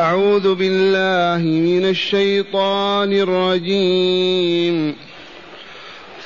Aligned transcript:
أعوذ 0.00 0.54
بالله 0.54 1.44
من 1.44 1.84
الشيطان 1.84 3.12
الرجيم. 3.12 4.94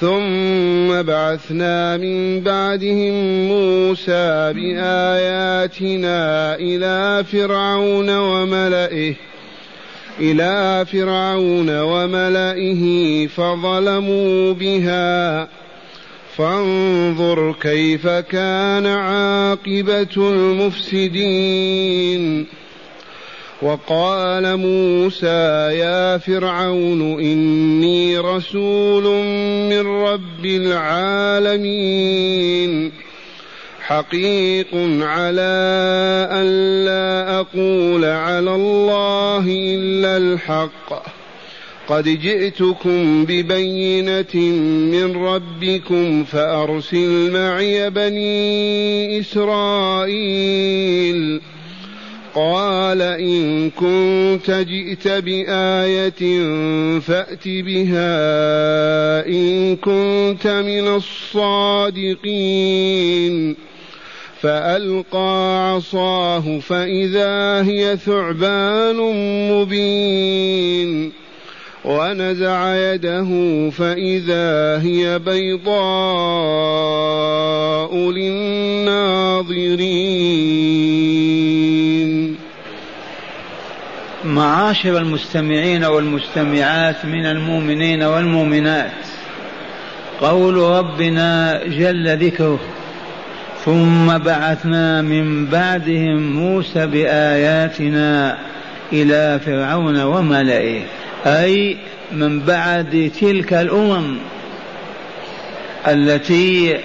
ثم 0.00 1.02
بعثنا 1.02 1.96
من 1.96 2.40
بعدهم 2.40 3.48
موسى 3.48 4.52
بآياتنا 4.52 6.54
إلى 6.54 7.24
فرعون 7.24 8.10
وملئه 8.10 9.14
إلى 10.20 10.86
فرعون 10.92 11.80
وملئه 11.80 13.26
فظلموا 13.26 14.52
بها. 14.52 15.48
فانظر 16.36 17.54
كيف 17.60 18.06
كان 18.06 18.86
عاقبة 18.86 20.16
المفسدين. 20.16 21.84
وقال 23.62 24.56
موسى 24.56 25.68
يا 25.78 26.18
فرعون 26.18 27.20
إني 27.20 28.18
رسول 28.18 29.04
من 29.70 29.86
رب 29.86 30.46
العالمين. 30.46 31.84
حقيق 33.80 34.68
على 35.00 36.28
أن 36.32 36.46
لا 36.84 37.40
أقول 37.40 38.04
على 38.04 38.54
الله 38.54 39.44
إلا 39.48 40.16
الحق. 40.16 41.14
قد 41.88 42.04
جئتكم 42.04 43.24
ببينة 43.24 44.36
من 44.92 45.16
ربكم 45.16 46.24
فأرسل 46.24 47.30
معي 47.30 47.90
بني 47.90 49.20
إسرائيل. 49.20 50.14
قال 52.34 53.02
إن 53.02 53.70
كنت 53.70 54.50
جئت 54.50 55.08
بآية 55.08 56.42
فأت 57.00 57.48
بها 57.48 59.26
إن 59.26 59.76
كنت 59.76 60.46
من 60.46 60.88
الصادقين. 60.96 62.34
فألقى 64.40 65.72
عصاه 65.74 66.58
فإذا 66.58 67.62
هي 67.62 67.96
ثعبان 67.96 68.96
مبين. 69.52 71.23
ونزع 71.84 72.76
يده 72.76 73.30
فإذا 73.70 74.78
هي 74.82 75.18
بيضاء 75.18 75.74
للناظرين. 78.10 79.74
معاشر 84.24 84.98
المستمعين 84.98 85.84
والمستمعات 85.84 87.04
من 87.04 87.26
المؤمنين 87.26 88.02
والمؤمنات 88.02 88.92
قول 90.20 90.56
ربنا 90.56 91.60
جل 91.66 92.16
ذكره 92.26 92.60
ثم 93.64 94.18
بعثنا 94.18 95.02
من 95.02 95.46
بعدهم 95.46 96.32
موسى 96.32 96.86
بآياتنا 96.86 98.38
إلى 98.92 99.40
فرعون 99.46 100.02
وملئه. 100.02 100.82
أي 101.26 101.76
من 102.12 102.40
بعد 102.40 103.10
تلك 103.20 103.52
الأمم 103.52 104.18
التي 105.88 106.80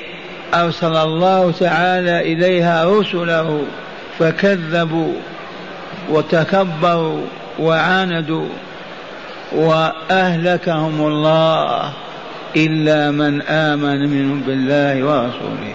أرسل 0.53 0.95
الله 0.95 1.51
تعالى 1.51 2.33
إليها 2.33 2.85
رسله 2.85 3.61
فكذبوا 4.19 5.13
وتكبروا 6.09 7.21
وعاندوا 7.59 8.47
وأهلكهم 9.51 11.07
الله 11.07 11.93
إلا 12.55 13.11
من 13.11 13.41
آمن 13.41 14.09
منهم 14.09 14.41
بالله 14.41 15.03
ورسوله. 15.03 15.73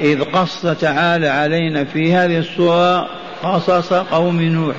إذ 0.00 0.24
قص 0.24 0.62
تعالى 0.62 1.28
علينا 1.28 1.84
في 1.84 2.14
هذه 2.14 2.38
السورة 2.38 3.08
قصص 3.42 3.92
قوم 3.92 4.42
نوح 4.42 4.76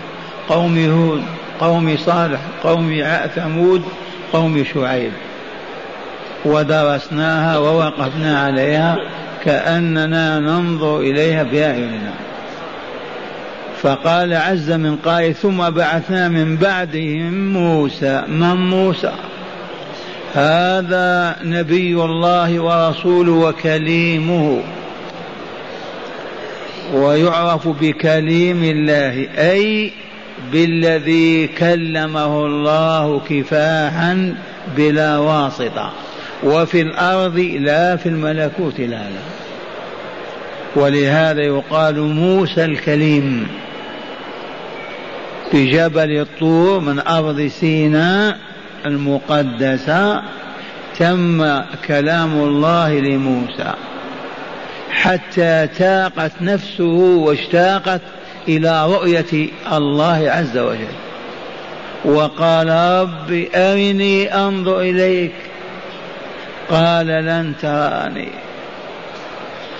قوم 0.50 0.78
هود 0.78 1.24
قوم 1.60 1.98
صالح 1.98 2.40
قوم 2.64 3.04
ثمود 3.36 3.84
قوم 4.34 4.64
شعيب. 4.74 5.12
ودرسناها 6.46 7.58
ووقفنا 7.58 8.40
عليها 8.40 8.98
كأننا 9.46 10.40
ننظر 10.40 11.00
إليها 11.00 11.44
بأعيننا 11.44 12.14
فقال 13.82 14.34
عز 14.34 14.72
من 14.72 14.96
قائل 14.96 15.36
ثم 15.36 15.70
بعثنا 15.70 16.30
من 16.30 16.56
بعدهم 16.58 17.54
موسى. 17.54 18.24
من 18.28 18.56
موسى؟ 18.56 19.12
هذا 20.34 21.36
نبي 21.44 21.96
الله 21.96 22.60
ورسوله 22.60 23.32
وكليمه. 23.32 24.62
ويعرف 26.94 27.68
بكليم 27.68 28.64
الله 28.64 29.28
أي 29.38 29.92
بالذي 30.52 31.48
كلمه 31.48 32.46
الله 32.46 33.22
كفاحا 33.30 34.36
بلا 34.78 35.18
واسطة. 35.18 35.92
وفي 36.44 36.82
الأرض 36.82 37.40
لا 37.40 37.96
في 37.96 38.10
الملكوت 38.10 38.80
لا 38.80 38.86
لا. 38.86 39.26
ولهذا 40.76 41.42
يقال 41.42 42.02
موسى 42.02 42.66
الكليم 42.66 43.48
في 45.52 45.72
جبل 45.72 46.20
الطور 46.20 46.80
من 46.80 47.00
أرض 47.00 47.42
سيناء 47.42 48.38
المقدسة 48.86 50.22
تم 51.00 51.62
كلام 51.88 52.34
الله 52.34 53.00
لموسى. 53.00 53.74
حتى 54.92 55.68
تاقت 55.78 56.32
نفسه 56.42 56.94
واشتاقت 57.18 58.02
إلى 58.48 58.86
رؤية 58.86 59.50
الله 59.72 60.32
عز 60.32 60.58
وجل. 60.58 60.96
وقال 62.06 62.70
رب 62.70 63.48
أرني 63.56 64.36
أنظر 64.36 64.80
إليك. 64.80 65.34
قال 66.70 67.08
لن 67.08 67.54
تراني. 67.62 68.30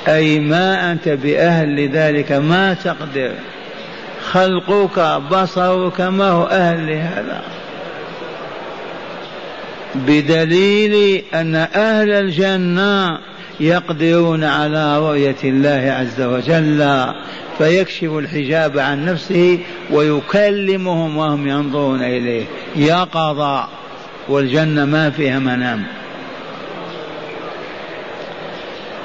أي 0.08 0.40
ما 0.40 0.92
أنت 0.92 1.10
بأهل 1.10 1.76
لذلك 1.76 2.32
ما 2.32 2.74
تقدر. 2.74 3.32
خلقك 4.32 5.22
بصرك 5.32 6.02
ما 6.02 6.30
هو 6.30 6.44
أهل 6.44 6.88
لهذا؟ 6.88 7.42
بدليل 9.96 11.24
أن 11.34 11.56
أهل 11.56 12.12
الجنة 12.12 13.20
يقدرون 13.60 14.44
على 14.44 15.00
رؤية 15.00 15.36
الله 15.44 15.96
عز 16.00 16.22
وجل. 16.22 17.14
فيكشف 17.58 18.04
الحجاب 18.04 18.80
عن 18.80 19.06
نفسه 19.06 19.60
ويكلمهم 19.92 21.18
وهم 21.18 21.48
ينظرون 21.48 22.04
إليه. 22.04 22.46
يقظة 22.76 23.68
والجنة 24.30 24.86
ما 24.86 25.10
فيها 25.10 25.40
منام. 25.40 25.84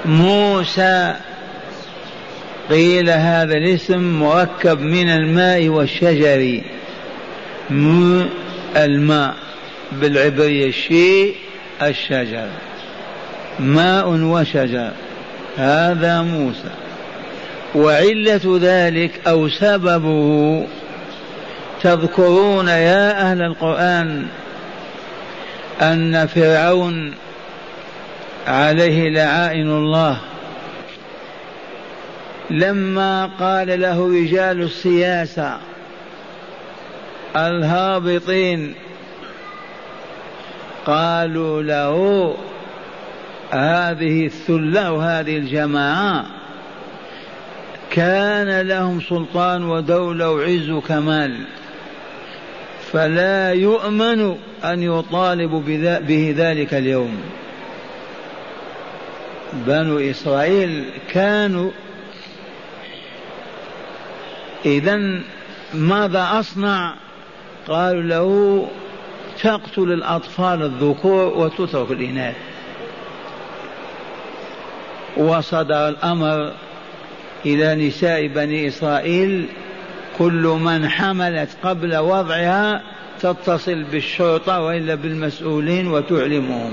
موسى 0.04 1.14
قيل 2.70 3.10
هذا 3.10 3.54
الاسم 3.54 4.20
مركب 4.20 4.80
من 4.80 5.08
الماء 5.08 5.68
والشجر. 5.68 6.60
الماء 8.76 9.34
بالعبرية 9.92 10.66
الشيء 10.66 11.34
الشجر. 11.82 12.48
ماء 13.60 14.08
وشجر. 14.08 14.90
هذا 15.56 16.22
موسى. 16.22 16.89
وعلة 17.75 18.58
ذلك 18.62 19.28
أو 19.28 19.48
سببه 19.48 20.66
تذكرون 21.83 22.68
يا 22.68 23.30
أهل 23.30 23.42
القرآن 23.42 24.27
أن 25.83 26.27
فرعون 26.27 27.15
عليه 28.47 29.10
لعائن 29.10 29.71
الله. 29.71 30.21
لما 32.50 33.30
قال 33.41 33.80
له 33.80 34.09
رجال 34.09 34.62
السياسة 34.62 35.59
الهابطين 37.36 38.74
قالوا 40.86 41.62
له 41.62 42.34
هذه 43.50 44.27
الثلة 44.27 44.92
وهذه 44.92 45.36
الجماعة 45.36 46.40
كان 47.91 48.60
لهم 48.60 49.01
سلطان 49.01 49.65
ودولة 49.65 50.31
وعز 50.31 50.71
وكمال. 50.71 51.45
فلا 52.92 53.53
يؤمن 53.53 54.37
أن 54.65 54.83
يطالبوا 54.83 55.60
به 56.01 56.34
ذلك 56.37 56.75
اليوم. 56.75 57.21
بنو 59.53 59.98
إسرائيل 59.98 60.84
كانوا 61.13 61.71
إذا 64.65 65.21
ماذا 65.75 66.28
أصنع؟ 66.33 66.95
قالوا 67.69 68.03
له 68.03 68.69
تقتل 69.42 69.92
الأطفال 69.92 70.63
الذكور 70.63 71.39
وتترك 71.39 71.91
الإناث. 71.91 72.37
وصدر 75.16 75.89
الأمر 75.89 76.53
إلى 77.47 77.89
نساء 77.89 78.27
بني 78.27 78.69
إسرائيل 78.69 79.47
كل 80.19 80.59
من 80.60 80.89
حملت 80.89 81.48
قبل 81.63 81.97
وضعها 81.97 82.83
تتصل 83.21 83.83
بالشرطة 83.83 84.60
وإلا 84.60 84.95
بالمسؤولين 84.95 85.87
وتعلمهم. 85.87 86.72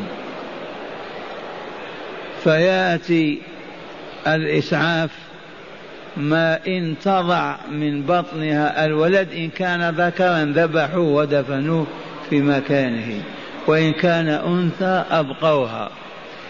فيأتي 2.44 3.42
الإسعاف 4.28 5.10
ما 6.18 6.60
إن 6.68 6.96
تضع 7.04 7.56
من 7.72 8.02
بطنها 8.02 8.86
الولد 8.86 9.32
إن 9.32 9.50
كان 9.50 9.90
ذكرا 9.90 10.46
ذبحوه 10.46 11.14
ودفنوه 11.14 11.88
في 12.30 12.42
مكانه 12.42 13.22
وإن 13.68 13.94
كان 13.94 14.28
أنثى 14.28 15.04
أبقوها 15.12 15.90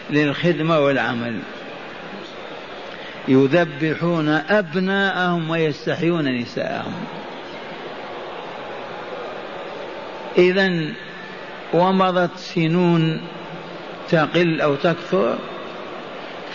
للخدمة 0.10 0.80
والعمل. 0.80 1.40
يذبحون 3.28 4.30
أبناءهم 4.30 5.50
ويستحيون 5.50 6.42
نساءهم. 6.42 7.06
إذا 10.38 10.94
ومضت 11.74 12.38
سنون 12.38 13.22
تقل 14.10 14.62
أو 14.62 14.76
تكثر 14.76 15.38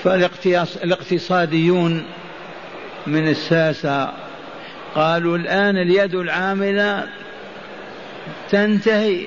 فالاقتصاديون 0.04 2.04
من 3.06 3.28
الساسة 3.28 4.12
قالوا 4.94 5.36
الآن 5.36 5.76
اليد 5.76 6.14
العاملة 6.14 7.08
تنتهي. 8.50 9.26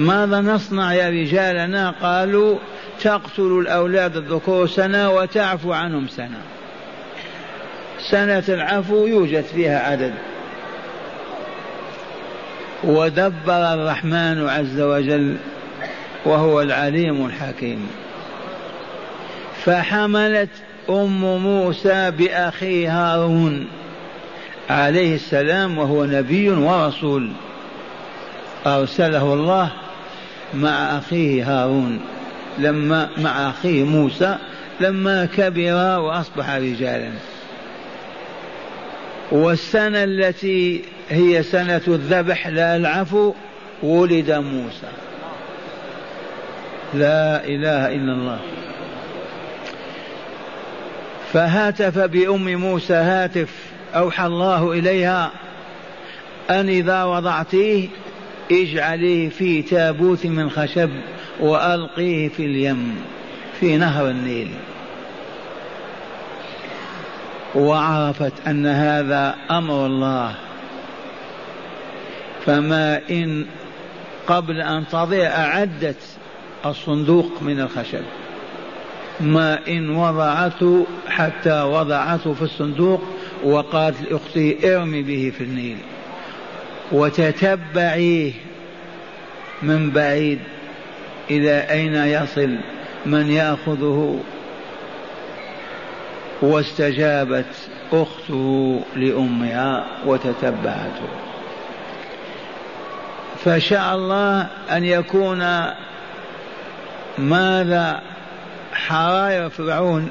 ماذا 0.00 0.40
نصنع 0.40 0.94
يا 0.94 1.08
رجالنا؟ 1.10 1.94
قالوا 2.02 2.58
تقتل 3.00 3.58
الأولاد 3.60 4.16
الذكور 4.16 4.66
سنة 4.66 5.10
وتعفو 5.10 5.72
عنهم 5.72 6.08
سنة. 6.08 6.40
سنة 8.10 8.44
العفو 8.48 9.06
يوجد 9.06 9.44
فيها 9.44 9.90
عدد. 9.90 10.14
ودبر 12.84 13.74
الرحمن 13.74 14.48
عز 14.48 14.80
وجل 14.80 15.36
وهو 16.24 16.60
العليم 16.60 17.26
الحكيم. 17.26 17.88
فحملت 19.64 20.50
أم 20.90 21.38
موسى 21.42 22.10
باخيه 22.10 23.14
هارون 23.14 23.66
عليه 24.70 25.14
السلام 25.14 25.78
وهو 25.78 26.04
نبي 26.04 26.50
ورسول. 26.50 27.30
أرسله 28.66 29.34
الله 29.34 29.70
مع 30.54 30.98
أخيه 30.98 31.62
هارون 31.62 32.00
لما 32.58 33.08
مع 33.18 33.50
أخيه 33.50 33.84
موسى 33.84 34.38
لما 34.80 35.28
كبر 35.36 35.98
وأصبح 36.00 36.50
رجالا. 36.50 37.10
والسنة 39.32 40.04
التي 40.04 40.84
هي 41.10 41.42
سنة 41.42 41.82
الذبح 41.88 42.48
لا 42.48 42.76
العفو 42.76 43.34
ولد 43.82 44.30
موسى. 44.30 44.88
لا 46.94 47.44
إله 47.44 47.88
إلا 47.88 48.12
الله. 48.12 48.38
فهاتف 51.32 51.98
بأم 51.98 52.54
موسى 52.54 52.94
هاتف 52.94 53.48
أوحى 53.94 54.26
الله 54.26 54.72
إليها 54.72 55.30
أن 56.50 56.68
إذا 56.68 57.04
وضعتيه 57.04 57.88
اجعليه 58.52 59.28
في 59.28 59.62
تابوت 59.62 60.26
من 60.26 60.50
خشب 60.50 60.90
وألقيه 61.40 62.28
في 62.28 62.44
اليم 62.44 62.96
في 63.60 63.76
نهر 63.76 64.10
النيل. 64.10 64.50
وعرفت 67.54 68.32
أن 68.46 68.66
هذا 68.66 69.34
أمر 69.50 69.86
الله. 69.86 70.34
فما 72.46 73.00
إن 73.10 73.46
قبل 74.26 74.60
أن 74.60 74.84
تضيع 74.92 75.28
أعدت 75.28 76.02
الصندوق 76.66 77.42
من 77.42 77.60
الخشب. 77.60 78.02
ما 79.20 79.58
إن 79.68 79.90
وضعته 79.90 80.86
حتى 81.08 81.62
وضعته 81.62 82.34
في 82.34 82.42
الصندوق 82.42 83.02
وقالت 83.44 84.12
لأختي 84.12 84.76
ارمي 84.76 85.02
به 85.02 85.32
في 85.38 85.44
النيل. 85.44 85.76
وتتبعيه 86.92 88.32
من 89.62 89.90
بعيد. 89.90 90.38
إلى 91.30 91.70
أين 91.70 91.94
يصل؟ 91.94 92.56
من 93.06 93.30
يأخذه؟ 93.30 94.20
واستجابت 96.42 97.68
أخته 97.92 98.80
لأمها 98.96 99.86
وتتبعته. 100.06 101.08
فشاء 103.44 103.94
الله 103.94 104.46
أن 104.70 104.84
يكون 104.84 105.64
ماذا 107.18 108.00
حرايا 108.72 109.48
فرعون 109.48 110.10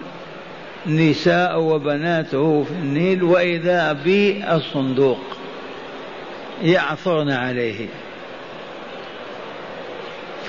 نساء 0.88 1.60
وبناته 1.60 2.64
في 2.64 2.72
النيل 2.72 3.24
وإذا 3.24 3.94
بالصندوق 3.94 5.39
يعثرن 6.64 7.30
عليه. 7.30 7.88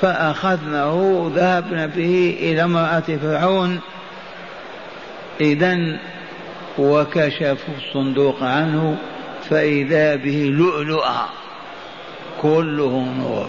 فأخذناه 0.01 1.31
ذهبنا 1.35 1.87
به 1.87 2.37
إلى 2.41 2.65
امرأة 2.65 3.01
فرعون. 3.01 3.81
إذا 5.41 5.99
وكشفوا 6.79 7.75
الصندوق 7.79 8.43
عنه 8.43 8.97
فإذا 9.51 10.17
به 10.17 10.51
لؤلؤا. 10.53 11.27
كله 12.43 13.07
نور. 13.19 13.47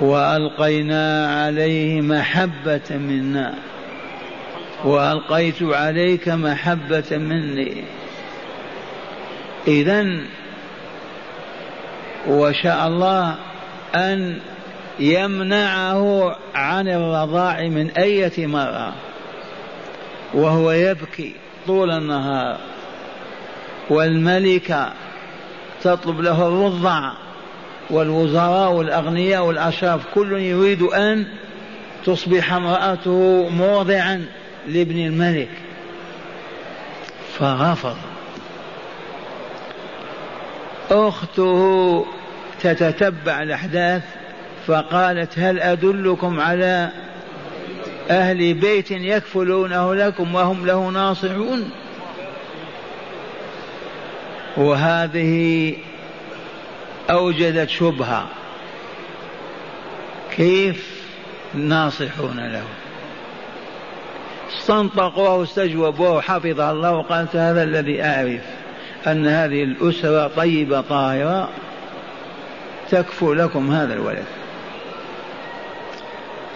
وألقينا 0.00 1.36
عليه 1.42 2.00
محبة 2.00 2.90
منا. 2.90 3.54
وألقيت 4.84 5.62
عليك 5.62 6.28
محبة 6.28 7.04
مني. 7.10 7.84
اذا 9.68 10.06
وشاء 12.28 12.86
الله 12.86 13.34
أن 13.94 14.38
يمنعه 14.98 16.36
عن 16.54 16.88
الرضاع 16.88 17.62
من 17.62 17.90
أية 17.90 18.46
مرة 18.46 18.92
وهو 20.34 20.72
يبكي 20.72 21.34
طول 21.66 21.90
النهار. 21.90 22.58
والملكة 23.90 24.92
تطلب 25.82 26.20
له 26.20 26.48
الرضع 26.48 27.12
والوزراء 27.90 28.72
والأغنياء 28.72 29.44
والأشراف 29.44 30.00
كل 30.14 30.32
يريد 30.32 30.82
أن 30.82 31.26
تصبح 32.04 32.52
امرأته 32.52 33.48
موضعا. 33.48 34.26
لابن 34.66 34.98
الملك. 34.98 35.48
فرفض 37.38 37.96
أخته 40.90 42.06
تتتبع 42.60 43.42
الأحداث 43.42 44.02
فقالت 44.66 45.38
هل 45.38 45.60
أدلكم 45.60 46.40
على 46.40 46.90
أهل 48.10 48.54
بيت 48.54 48.90
يكفلونه 48.90 49.94
لكم 49.94 50.34
وهم 50.34 50.66
له 50.66 50.88
ناصحون؟ 50.88 51.70
وهذه 54.56 55.74
أوجدت 57.10 57.68
شبهة. 57.68 58.26
كيف 60.36 61.02
ناصحون 61.54 62.40
له؟ 62.52 62.64
استنطقوه 64.58 65.34
واستجوبوه 65.36 66.20
حفظ 66.20 66.60
الله 66.60 66.92
وقالت 66.92 67.36
هذا 67.36 67.62
الذي 67.62 68.02
أعرف 68.02 68.40
أن 69.06 69.26
هذه 69.26 69.62
الأسرة 69.62 70.28
طيبة 70.28 70.80
طاهرة 70.80 71.48
تكفو 72.90 73.32
لكم 73.32 73.70
هذا 73.70 73.94
الولد. 73.94 74.24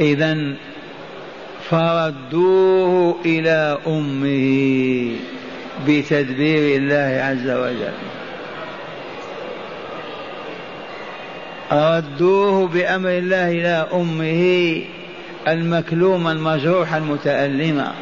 إذا 0.01 0.37
فردوه 1.71 3.17
إلى 3.25 3.79
أمه 3.87 5.17
بتدبير 5.89 6.77
الله 6.77 7.23
عز 7.23 7.51
وجل. 7.51 7.93
ردوه 11.73 12.69
بأمر 12.69 13.09
الله 13.09 13.51
إلى 13.51 13.89
أمه 13.93 14.83
المكلومة 15.49 16.33
المجروحة 16.33 16.97
المتألمة 16.97 17.93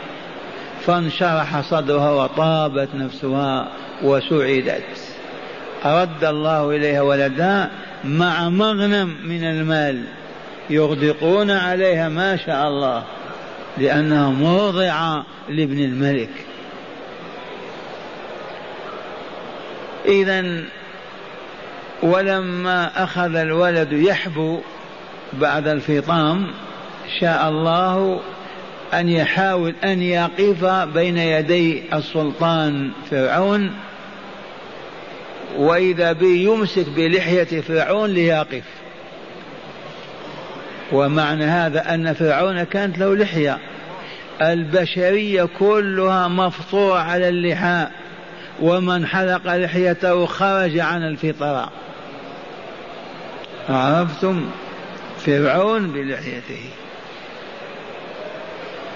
فانشرح 0.87 1.61
صدرها 1.61 2.11
وطابت 2.11 2.89
نفسها 2.95 3.69
وسعدت. 4.03 4.83
رد 5.85 6.25
الله 6.25 6.71
إليها 6.71 7.03
ولدها 7.03 7.71
مع 8.05 8.49
مغنم 8.49 9.17
من 9.25 9.45
المال. 9.45 10.05
يغدقون 10.71 11.51
عليها 11.51 12.09
ما 12.09 12.37
شاء 12.37 12.69
الله 12.69 13.05
لأنها 13.79 14.31
مرضعة 14.31 15.25
لابن 15.49 15.79
الملك. 15.79 16.31
إذا 20.07 20.65
ولما 22.03 23.05
أخذ 23.05 23.35
الولد 23.35 23.93
يحبو 23.93 24.61
بعد 25.33 25.69
الفطام 25.69 26.47
شاء 27.21 27.49
الله 27.49 28.21
أن 28.95 29.09
يحاول 29.09 29.75
أن 29.85 30.03
يقف 30.03 30.65
بين 30.95 31.19
يدي 31.19 31.83
السلطان 31.93 32.91
فرعون 33.11 33.75
وإذا 35.57 36.13
به 36.13 36.27
يمسك 36.27 36.89
بلحية 36.89 37.61
فرعون 37.61 38.11
ليقف. 38.11 38.65
ومعنى 40.93 41.45
هذا 41.45 41.95
أن 41.95 42.13
فرعون 42.13 42.63
كانت 42.63 42.99
له 42.99 43.17
لحية. 43.17 43.59
البشرية 44.43 45.49
كلها 45.59 46.29
مفطورة 46.29 46.99
على 46.99 47.29
اللحاء 47.29 47.93
ومن 48.61 49.07
حلق 49.07 49.57
لحيته 49.57 50.27
خرج 50.27 50.79
عن 50.79 51.03
الفطرة. 51.03 51.71
عرفتم؟ 53.69 54.51
فرعون 55.19 55.93
بلحيته. 55.93 56.61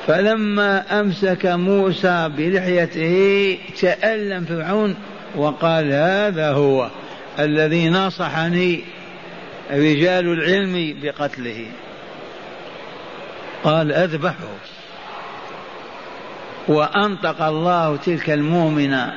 فلما 0.08 1.00
أمسك 1.00 1.46
موسى 1.46 2.30
بلحيته 2.36 3.58
تألم 3.80 4.44
فرعون 4.44 4.96
وقال 5.36 5.92
هذا 5.92 6.52
هو 6.52 6.90
الذي 7.38 7.88
نصحني 7.88 8.80
رجال 9.70 10.32
العلم 10.32 10.96
بقتله. 11.02 11.66
قال 13.64 13.92
أذبحه. 13.92 14.56
وأنطق 16.68 17.42
الله 17.42 17.96
تلك 17.96 18.30
المؤمنة 18.30 19.12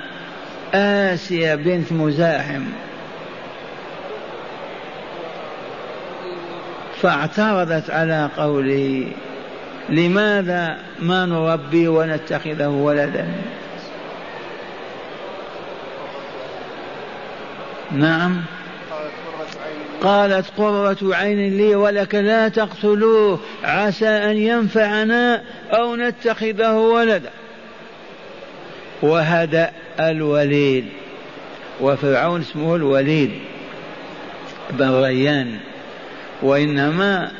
آسيا 0.74 1.56
بنت 1.56 1.92
مزاحم. 1.92 2.64
فاعترضت 7.02 7.90
على 7.90 8.30
قوله 8.38 9.12
لماذا 9.90 10.78
ما 11.00 11.26
نربي 11.26 11.88
ونتخذه 11.88 12.68
ولدا؟ 12.68 13.28
نعم. 17.92 18.42
قالت 20.02 20.46
قرة 20.58 20.98
عين 21.16 21.58
لي 21.58 21.76
ولك 21.76 22.16
لا 22.16 22.48
تقتلوه 22.48 23.40
عسى 23.64 24.08
أن 24.08 24.38
ينفعنا 24.38 25.44
أو 25.72 25.96
نتخذه 25.96 26.74
ولدا. 26.74 27.30
وهدأ 29.02 29.72
الوليد 30.00 30.86
وفرعون 31.82 32.42
اسمه 32.42 32.76
الوليد 32.76 33.32
بن 34.72 35.02
ريان. 35.04 35.60
وإنما 36.42 37.32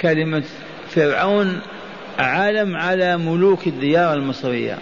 كلمة 0.00 0.42
فرعون 0.90 1.60
علم 2.18 2.76
على 2.76 3.16
ملوك 3.16 3.66
الديار 3.66 4.14
المصرية. 4.14 4.78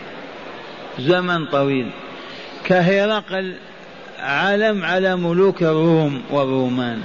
زمن 0.99 1.47
طويل. 1.47 1.91
كهرقل 2.65 3.55
علم 4.21 4.85
على 4.85 5.17
ملوك 5.17 5.63
الروم 5.63 6.23
والرومان 6.31 7.01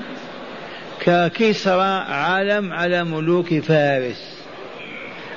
ككسرى 0.99 2.05
علم 2.09 2.73
على 2.73 3.03
ملوك 3.03 3.53
فارس. 3.53 4.35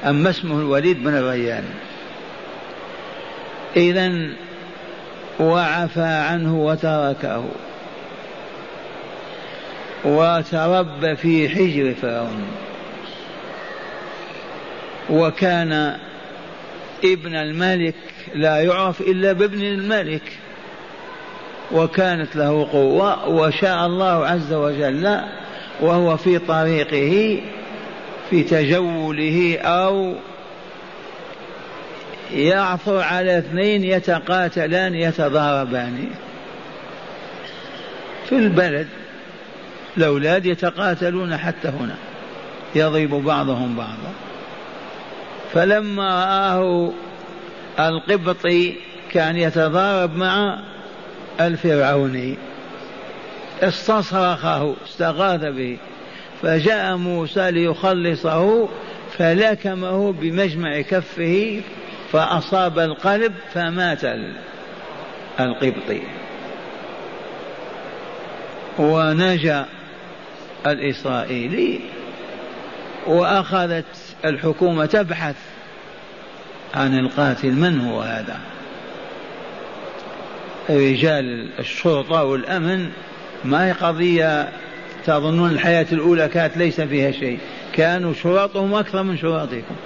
أما 0.04 0.30
اسمه 0.30 0.59
الوليد 0.59 1.04
بن 1.04 1.14
الريان. 1.14 1.64
إذا 3.76 4.12
وعفى 5.40 6.00
عنه 6.00 6.59
وتركه. 6.59 7.45
وتربى 10.04 11.16
في 11.16 11.49
حجر 11.49 11.95
فرعون. 12.02 12.67
وكان 15.11 15.97
ابن 17.05 17.35
الملك 17.35 17.95
لا 18.35 18.61
يعرف 18.61 19.00
إلا 19.00 19.33
بابن 19.33 19.61
الملك 19.61 20.23
وكانت 21.73 22.37
له 22.37 22.69
قوة 22.73 23.29
وشاء 23.29 23.87
الله 23.87 24.27
عز 24.27 24.53
وجل 24.53 25.21
وهو 25.81 26.17
في 26.17 26.38
طريقه 26.38 27.41
في 28.31 28.43
تجوله 28.43 29.59
أو 29.59 30.15
يعثر 32.33 33.00
على 33.00 33.38
اثنين 33.38 33.85
يتقاتلان 33.85 34.95
يتضاربان. 34.95 36.09
في 38.29 38.37
البلد 38.37 38.88
الأولاد 39.97 40.47
يتقاتلون 40.47 41.37
حتى 41.37 41.69
هنا 41.69 41.97
يضرب 42.75 43.25
بعضهم 43.25 43.77
بعضا. 43.77 44.27
فلما 45.52 46.25
رآه 46.25 46.93
القبطي 47.88 48.75
كان 49.11 49.37
يتضارب 49.37 50.17
مع 50.17 50.59
الفرعوني 51.40 52.37
استصرخه 53.62 54.75
استغاث 54.87 55.40
به. 55.40 55.78
فجاء 56.43 56.97
موسى 56.97 57.50
ليخلصه 57.50 58.69
فلكمه 59.19 60.12
بمجمع 60.12 60.81
كفه 60.81 61.61
فأصاب 62.12 62.78
القلب 62.78 63.35
فمات 63.55 64.05
القبطي. 65.40 66.02
ونجا 68.78 69.67
الإسرائيلي 70.67 71.81
وأخذت 73.07 74.08
الحكومة 74.25 74.87
تبحث 74.87 75.37
عن 76.75 76.98
القاتل 76.98 77.52
من 77.52 77.80
هو 77.80 78.00
هذا؟ 78.00 78.40
رجال 80.70 81.48
الشرطة 81.58 82.25
والأمن 82.25 82.90
ما 83.44 83.66
هي 83.66 83.72
قضية 83.72 84.48
تظنون 85.04 85.50
الحياة 85.50 85.87
الأولى 85.92 86.28
كانت 86.28 86.56
ليس 86.56 86.80
فيها 86.80 87.10
شيء؟ 87.10 87.38
كانوا 87.72 88.14
شرطهم 88.14 88.75
أكثر 88.75 89.02
من 89.02 89.18
شرطكم 89.18 89.76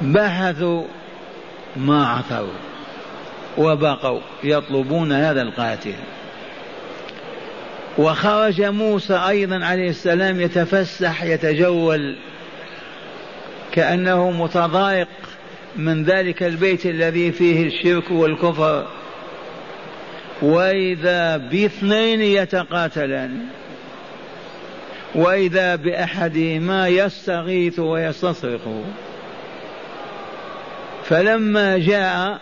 بحثوا 0.00 0.84
ما 1.76 2.06
عثروا 2.06 2.58
وبقوا 3.58 4.20
يطلبون 4.44 5.12
هذا 5.12 5.42
القاتل. 5.42 5.94
وخرج 8.00 8.62
موسى 8.62 9.14
أيضا 9.14 9.64
عليه 9.64 9.88
السلام 9.88 10.40
يتفسح 10.40 11.22
يتجول 11.22 12.16
كأنه 13.72 14.30
متضايق 14.30 15.08
من 15.76 16.04
ذلك 16.04 16.42
البيت 16.42 16.86
الذي 16.86 17.32
فيه 17.32 17.66
الشرك 17.66 18.10
والكفر. 18.10 18.86
وإذا 20.42 21.36
باثنين 21.36 22.20
يتقاتلان 22.20 23.46
وإذا 25.14 25.76
باحدهما 25.76 26.88
يستغيث 26.88 27.78
ويستصرخ 27.78 28.60
فلما 31.04 31.78
جاء 31.78 32.40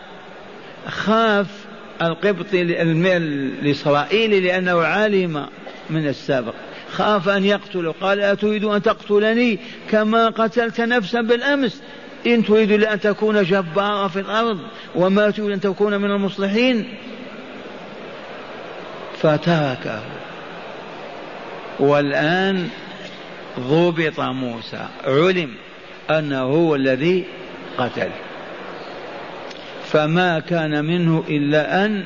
خاف 0.87 1.58
القبطي 2.01 2.61
الاسرائيلي 2.61 4.39
لأنه 4.39 4.81
علم 4.81 5.45
من 5.89 6.07
السابق. 6.07 6.53
خاف 6.91 7.29
أن 7.29 7.45
يقتله 7.45 7.93
قال 8.01 8.21
اتريد 8.21 8.63
أن 8.63 8.81
تقتلني 8.81 9.59
كما 9.91 10.29
قتلت 10.29 10.81
نفسا 10.81 11.21
بالأمس؟ 11.21 11.81
إن 12.27 12.45
تريد 12.45 12.71
أن 12.83 12.99
تكون 12.99 13.43
جبارا 13.43 14.07
في 14.07 14.19
الأرض 14.19 14.59
وما 14.95 15.31
تريد 15.31 15.51
أن 15.51 15.59
تكون 15.59 15.97
من 15.97 16.11
المصلحين. 16.11 16.93
فتركه. 19.21 20.03
والآن 21.79 22.69
ضبط 23.59 24.19
موسى. 24.19 24.87
علم 25.05 25.49
أنه 26.09 26.41
هو 26.41 26.75
الذي 26.75 27.25
قتل. 27.77 28.09
فما 29.91 30.39
كان 30.39 30.85
منه 30.85 31.23
إلا 31.29 31.85
أن 31.85 32.03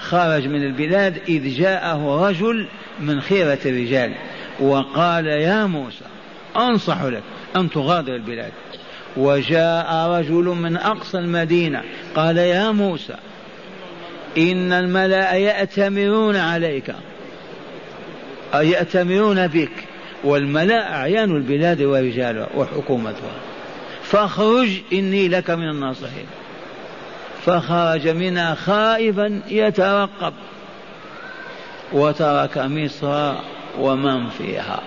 خرج 0.00 0.46
من 0.46 0.62
البلاد 0.62 1.18
إذ 1.28 1.56
جاءه 1.58 2.28
رجل 2.28 2.68
من 3.00 3.20
خيرة 3.20 3.58
الرجال 3.66 4.12
وقال 4.60 5.26
يا 5.26 5.66
موسى 5.66 6.04
أنصح 6.56 7.02
لك 7.02 7.22
أن 7.56 7.70
تغادر 7.70 8.14
البلاد. 8.14 8.52
وجاء 9.16 10.08
رجل 10.08 10.44
من 10.44 10.76
أقصى 10.76 11.18
المدينة 11.18 11.82
قال 12.14 12.36
يا 12.36 12.70
موسى 12.70 13.16
إن 14.38 14.72
الملأ 14.72 15.34
يأتمرون 15.34 16.36
عليك 16.36 16.94
يأتمرون 18.54 19.46
بك 19.46 19.72
والملأ 20.24 20.94
أعيان 20.94 21.36
البلاد 21.36 21.82
ورجالها 21.82 22.48
وحكومتها. 22.56 23.32
فاخرج 24.02 24.68
إني 24.92 25.28
لك 25.28 25.50
من 25.50 25.68
الناصحين. 25.68 26.26
فخرج 27.46 28.08
منها 28.08 28.54
خائفا 28.54 29.40
يترقب 29.48 30.32
وترك 31.92 32.58
مصر 32.58 33.34
ومن 33.78 34.28
فيها 34.28 34.80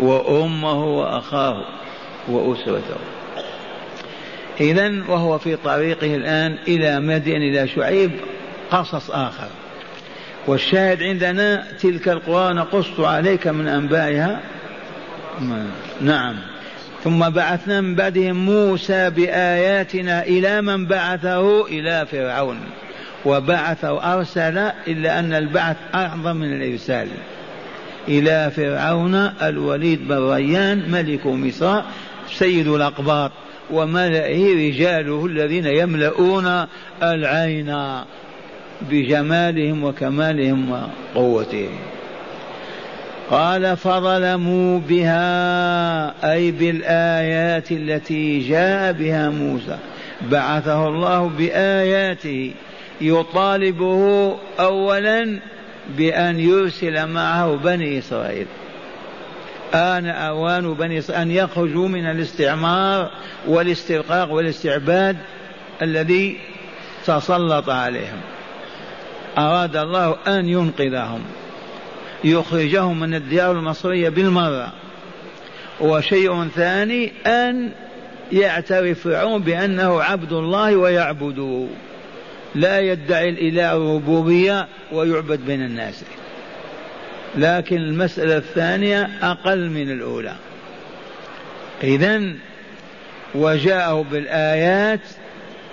وأمه 0.00 0.84
وأخاه 0.84 1.64
وأسرته. 2.28 2.96
إذا 4.60 4.92
وهو 5.08 5.38
في 5.38 5.56
طريقه 5.56 6.14
الآن 6.16 6.58
إلى 6.68 7.00
مدين 7.00 7.42
إلى 7.42 7.68
شعيب 7.68 8.10
قصص 8.70 9.10
آخر. 9.10 9.48
والشاهد 10.46 11.02
عندنا 11.02 11.66
تلك 11.80 12.08
القرى 12.08 12.54
نقص 12.54 13.00
عليك 13.00 13.46
من 13.46 13.68
أنبائها. 13.68 14.40
نعم. 16.00 16.51
ثم 17.04 17.28
بعثنا 17.30 17.80
من 17.80 17.94
بعدهم 17.94 18.46
موسى 18.46 19.10
بآياتنا 19.10 20.22
إلى 20.22 20.62
من 20.62 20.86
بعثه 20.86 21.66
إلى 21.66 22.06
فرعون 22.06 22.58
وبعث 23.24 23.84
وأرسل 23.84 24.58
إلا 24.88 25.18
أن 25.18 25.32
البعث 25.32 25.76
أعظم 25.94 26.36
من 26.36 26.52
الإرسال. 26.52 27.08
إلى 28.08 28.50
فرعون 28.56 29.14
الوليد 29.42 30.08
بن 30.08 30.30
ريان 30.30 30.90
ملك 30.90 31.26
مصر 31.26 31.82
سيد 32.32 32.68
الأقباط 32.68 33.30
وملئه 33.70 34.68
رجاله 34.68 35.26
الذين 35.26 35.66
يملؤون 35.66 36.66
العين 37.02 37.76
بجمالهم 38.90 39.84
وكمالهم 39.84 40.88
وقوتهم. 41.14 41.91
قال 43.32 43.76
فظلموا 43.76 44.80
بها 44.80 46.32
أي 46.32 46.50
بالآيات 46.50 47.72
التي 47.72 48.48
جاء 48.48 48.92
بها 48.92 49.30
موسى. 49.30 49.78
بعثه 50.22 50.88
الله 50.88 51.28
بآياته. 51.28 52.54
يطالبه 53.00 54.36
أولا 54.60 55.40
بأن 55.96 56.40
يرسل 56.40 57.06
معه 57.06 57.54
بني 57.54 57.98
إسرائيل. 57.98 58.46
آن 59.74 60.06
أوان 60.06 60.74
بني 60.74 60.98
إسرائيل 60.98 61.22
أن 61.22 61.30
يخرجوا 61.30 61.88
من 61.88 62.10
الاستعمار 62.10 63.10
والاسترقاق 63.48 64.32
والاستعباد 64.32 65.16
الذي 65.82 66.38
تسلط 67.06 67.70
عليهم. 67.70 68.20
أراد 69.38 69.76
الله 69.76 70.16
أن 70.26 70.48
ينقذهم. 70.48 71.20
يخرجهم 72.24 73.00
من 73.00 73.14
الديار 73.14 73.52
المصرية 73.52 74.08
بالمرة 74.08 74.72
وشيء 75.80 76.48
ثاني 76.48 77.12
أن 77.26 77.70
يعترف 78.32 79.00
فرعون 79.00 79.42
بأنه 79.42 80.02
عبد 80.02 80.32
الله 80.32 80.76
ويعبده. 80.76 81.66
لا 82.54 82.80
يدعي 82.80 83.28
الإله 83.28 83.76
الربوبية 83.76 84.68
ويعبد 84.92 85.40
بين 85.46 85.62
الناس. 85.62 86.04
لكن 87.34 87.76
المسألة 87.76 88.36
الثانية 88.36 89.10
أقل 89.22 89.70
من 89.70 89.90
الأولى. 89.90 90.34
إذا 91.84 92.22
وجاءه 93.34 94.04
بالآيات 94.10 95.00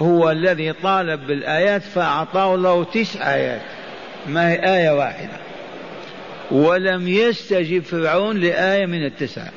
هو 0.02 0.32
الذي 0.32 0.74
طالب 0.74 1.28
بالآيات 1.28 1.82
فأعطاه 1.82 2.56
الله 2.56 2.84
تسع 2.84 3.36
آيات. 3.36 3.62
ما 4.28 4.52
هي؟ 4.52 4.76
آية 4.76 4.90
واحدة. 4.90 5.49
ولم 6.52 7.08
يستجب 7.08 7.84
فرعون 7.84 8.38
لآية 8.38 8.86
من 8.86 9.06
التسعة. 9.06 9.52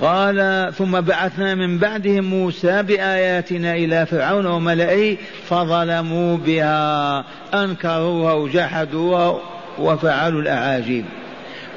قال 0.00 0.70
ثم 0.78 1.00
بعثنا 1.00 1.54
من 1.54 1.78
بعدهم 1.78 2.24
موسى 2.24 2.82
بآياتنا 2.82 3.74
إلى 3.74 4.06
فرعون 4.06 4.46
وملئه 4.46 5.16
فظلموا 5.48 6.36
بها 6.36 7.24
أنكروها 7.54 8.32
وجحدوها 8.32 9.40
وفعلوا 9.78 10.42
الأعاجيب. 10.42 11.04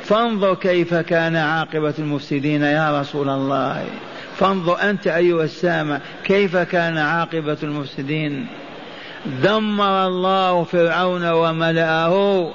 فانظر 0.03 0.55
كيف 0.55 0.93
كان 0.93 1.35
عاقبة 1.35 1.93
المفسدين 1.99 2.61
يا 2.61 3.01
رسول 3.01 3.29
الله. 3.29 3.85
فانظر 4.37 4.89
أنت 4.89 5.07
أيها 5.07 5.43
السامع 5.43 5.99
كيف 6.23 6.57
كان 6.57 6.97
عاقبة 6.97 7.57
المفسدين؟ 7.63 8.47
دمر 9.43 10.07
الله 10.07 10.63
فرعون 10.63 11.29
وملأه 11.29 12.51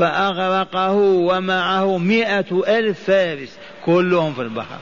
فأغرقه 0.00 0.92
ومعه 0.94 1.98
مئة 1.98 2.62
ألف 2.78 3.04
فارس 3.04 3.58
كلهم 3.84 4.34
في 4.34 4.42
البحر. 4.42 4.78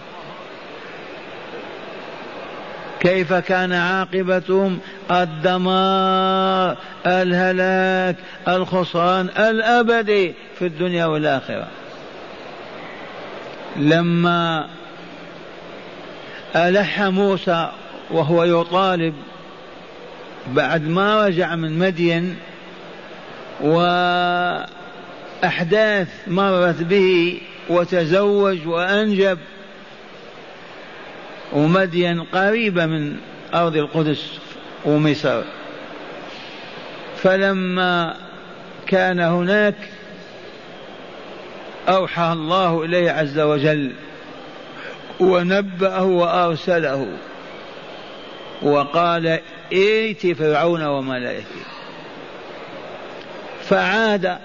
كيف 3.01 3.33
كان 3.33 3.73
عاقبتهم؟ 3.73 4.79
الدمار 5.11 6.77
الهلاك 7.07 8.17
الخسران 8.49 9.29
الأبدي 9.29 10.35
في 10.59 10.67
الدنيا 10.67 11.07
والآخرة. 11.07 11.69
لما 13.77 14.67
ألح 16.57 17.03
موسى 17.03 17.71
وهو 18.11 18.45
يطالب 18.45 19.15
بعد 20.55 20.89
ما 20.89 21.27
رجع 21.27 21.55
من 21.55 21.79
مدين 21.79 22.37
وأحداث 25.43 26.09
مرت 26.27 26.83
به 26.83 27.41
وتزوج 27.69 28.67
وأنجب 28.67 29.39
ومدين 31.53 32.23
قريبة 32.23 32.87
من 32.87 33.17
أرض 33.55 33.77
القدس 33.77 34.39
ومصر. 34.85 35.43
فلما 37.17 38.17
كان 38.87 39.21
هناك 39.21 39.75
أوحى 41.89 42.33
الله 42.33 42.85
إليه 42.85 43.11
عز 43.11 43.39
وجل 43.39 43.93
ونبأه 45.21 46.05
وأرسله 46.05 47.09
وقال 48.63 49.41
ائت 49.73 50.27
فرعون 50.27 50.83
وملئه 50.83 51.43
فعاد 53.63 54.39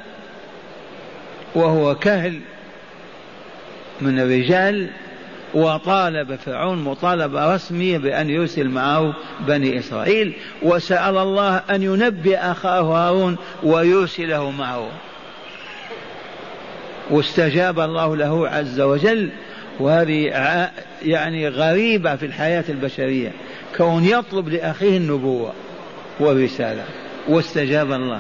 وهو 1.56 1.96
كهل 1.96 2.40
من 4.02 4.20
الرجال 4.20 4.90
وطالب 5.54 6.36
فرعون 6.36 6.84
مطالبة 6.84 7.56
رسمية 7.56 7.98
بأن 7.98 8.30
يرسل 8.30 8.70
معه 8.70 9.14
بني 9.48 9.80
إسرائيل 9.80 10.34
وسأل 10.62 11.18
الله 11.18 11.58
أن 11.58 11.84
ينبئ 11.84 12.38
أخاه 12.38 12.82
هارون 12.82 13.38
ويرسله 13.64 14.52
معه. 14.52 14.88
واستجاب 17.10 17.80
الله 17.80 18.16
له 18.16 18.48
عز 18.50 18.82
وجل 18.82 19.30
وهذه 19.80 20.32
يعني 21.02 21.48
غريبة 21.48 22.16
في 22.16 22.26
الحياة 22.26 22.64
البشرية. 22.70 23.32
كون 23.78 24.04
يطلب 24.04 24.50
لأخيه 24.50 24.98
النبوة 24.98 25.54
والرسالة. 26.20 26.84
واستجاب 27.28 27.92
الله. 27.92 28.20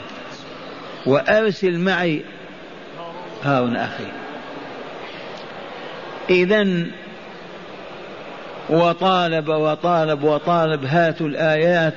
وأرسل 1.06 1.80
معي 1.80 2.22
هارون 3.44 3.76
أخي. 3.76 4.08
إذا 6.30 6.86
وطالب 8.70 9.48
وطالب 9.48 10.24
وطالب 10.24 10.86
هاتوا 10.86 11.28
الآيات 11.28 11.94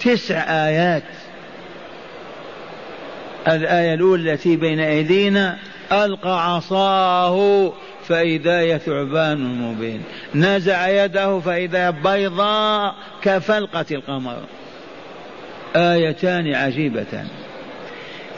تسع 0.00 0.66
آيات. 0.68 1.02
الآية 3.48 3.94
الأولى 3.94 4.32
التي 4.32 4.56
بين 4.56 4.80
أيدينا 4.80 5.58
ألقى 5.92 6.54
عصاه 6.54 7.72
فإذا 8.08 8.58
هي 8.58 8.78
ثعبان 8.78 9.38
مبين. 9.38 10.02
نزع 10.34 10.88
يده 10.88 11.40
فإذا 11.40 11.90
بيضاء 11.90 12.94
كفلقة 13.22 13.86
القمر. 13.90 14.36
آيتان 15.76 16.54
عجيبتان. 16.54 17.26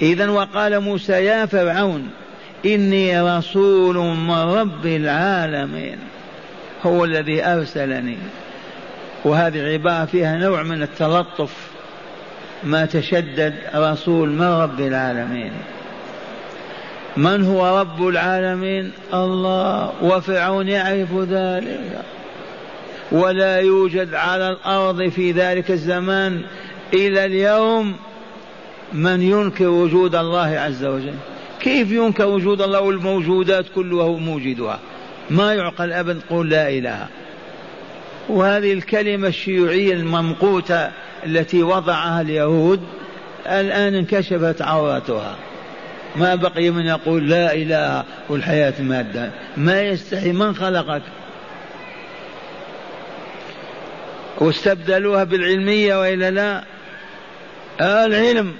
إذا 0.02 0.30
وقال 0.30 0.80
موسى 0.80 1.12
يا 1.12 1.46
فرعون 1.46 2.10
إني 2.66 3.20
رسول 3.20 3.96
من 3.96 4.30
رب 4.30 4.86
العالمين. 4.86 5.98
هو 6.86 7.04
الذي 7.04 7.44
أرسلني. 7.44 8.18
وهذه 9.24 9.72
عبارة 9.72 10.04
فيها 10.04 10.36
نوع 10.36 10.62
من 10.62 10.82
التلطف. 10.82 11.52
ما 12.64 12.86
تشدد 12.86 13.54
رسول 13.74 14.28
من 14.28 14.46
رب 14.46 14.80
العالمين. 14.80 15.52
من 17.16 17.44
هو 17.44 17.80
رب 17.80 18.08
العالمين؟ 18.08 18.92
الله. 19.14 19.92
وفرعون 20.02 20.68
يعرف 20.68 21.14
ذلك. 21.14 21.80
ولا 23.12 23.60
يوجد 23.60 24.14
على 24.14 24.50
الأرض 24.50 25.08
في 25.08 25.32
ذلك 25.32 25.70
الزمان 25.70 26.40
إلى 26.94 27.24
اليوم 27.24 27.96
من 28.92 29.22
ينكر 29.22 29.68
وجود 29.68 30.14
الله 30.14 30.58
عز 30.58 30.84
وجل. 30.84 31.14
كيف 31.60 31.92
ينكر 31.92 32.26
وجود 32.26 32.62
الله 32.62 32.80
والموجودات 32.80 33.66
كلها 33.74 34.08
موجودها 34.08 34.78
ما 35.30 35.54
يعقل 35.54 35.92
أبدا 35.92 36.20
قول 36.30 36.50
لا 36.50 36.68
إله. 36.68 37.06
وهذه 38.28 38.72
الكلمة 38.72 39.28
الشيوعية 39.28 39.92
الممقوتة 39.92 40.90
التي 41.26 41.62
وضعها 41.62 42.20
اليهود 42.20 42.80
الآن 43.46 43.94
انكشفت 43.94 44.62
عورتها 44.62 45.36
ما 46.16 46.34
بقي 46.34 46.70
من 46.70 46.86
يقول 46.86 47.28
لا 47.28 47.54
إله 47.54 48.04
والحياة 48.28 48.74
مادة. 48.80 49.30
ما 49.56 49.82
يستحي 49.82 50.32
من 50.32 50.54
خلقك؟ 50.54 51.02
واستبدلوها 54.38 55.24
بالعلمية 55.24 56.00
وإلا 56.00 56.30
لا؟ 56.30 56.64
العلم. 57.80 58.54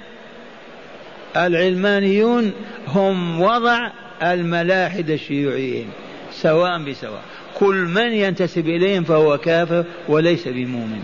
العلمانيون 1.37 2.51
هم 2.87 3.41
وضع 3.41 3.91
الملاحدة 4.23 5.13
الشيوعيين 5.13 5.87
سواء 6.31 6.83
بسواء. 6.83 7.21
كل 7.55 7.75
من 7.75 8.13
ينتسب 8.13 8.67
إليهم 8.67 9.03
فهو 9.03 9.37
كافر 9.37 9.83
وليس 10.07 10.47
بمؤمن 10.47 11.03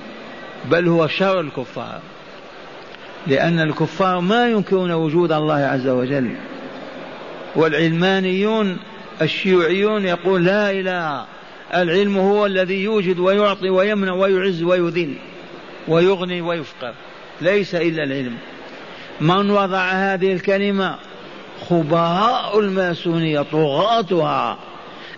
بل 0.72 0.88
هو 0.88 1.08
شر 1.08 1.40
الكفار. 1.40 2.00
لأن 3.28 3.60
الكفار 3.60 4.20
ما 4.20 4.50
ينكرون 4.50 4.92
وجود 4.92 5.32
الله 5.32 5.56
عز 5.56 5.88
وجل. 5.88 6.36
والعلمانيون 7.56 8.78
الشيوعيون 9.22 10.06
يقول 10.06 10.46
لا 10.46 10.72
إله 10.72 11.26
العلم 11.74 12.18
هو 12.18 12.46
الذي 12.46 12.84
يوجد 12.84 13.20
ويعطي 13.20 13.70
ويمنع 13.70 14.14
ويعز 14.14 14.64
ويذل 14.64 15.14
ويغني 15.88 16.42
ويفقر 16.42 16.94
ليس 17.42 17.76
إلا 17.76 18.04
العلم. 18.04 18.38
من 19.22 19.52
وضع 19.52 19.92
هذه 19.92 20.34
الكلمة؟ 20.34 20.96
خبراء 21.70 22.60
الماسونية 22.60 23.42
طغاتها 23.42 24.58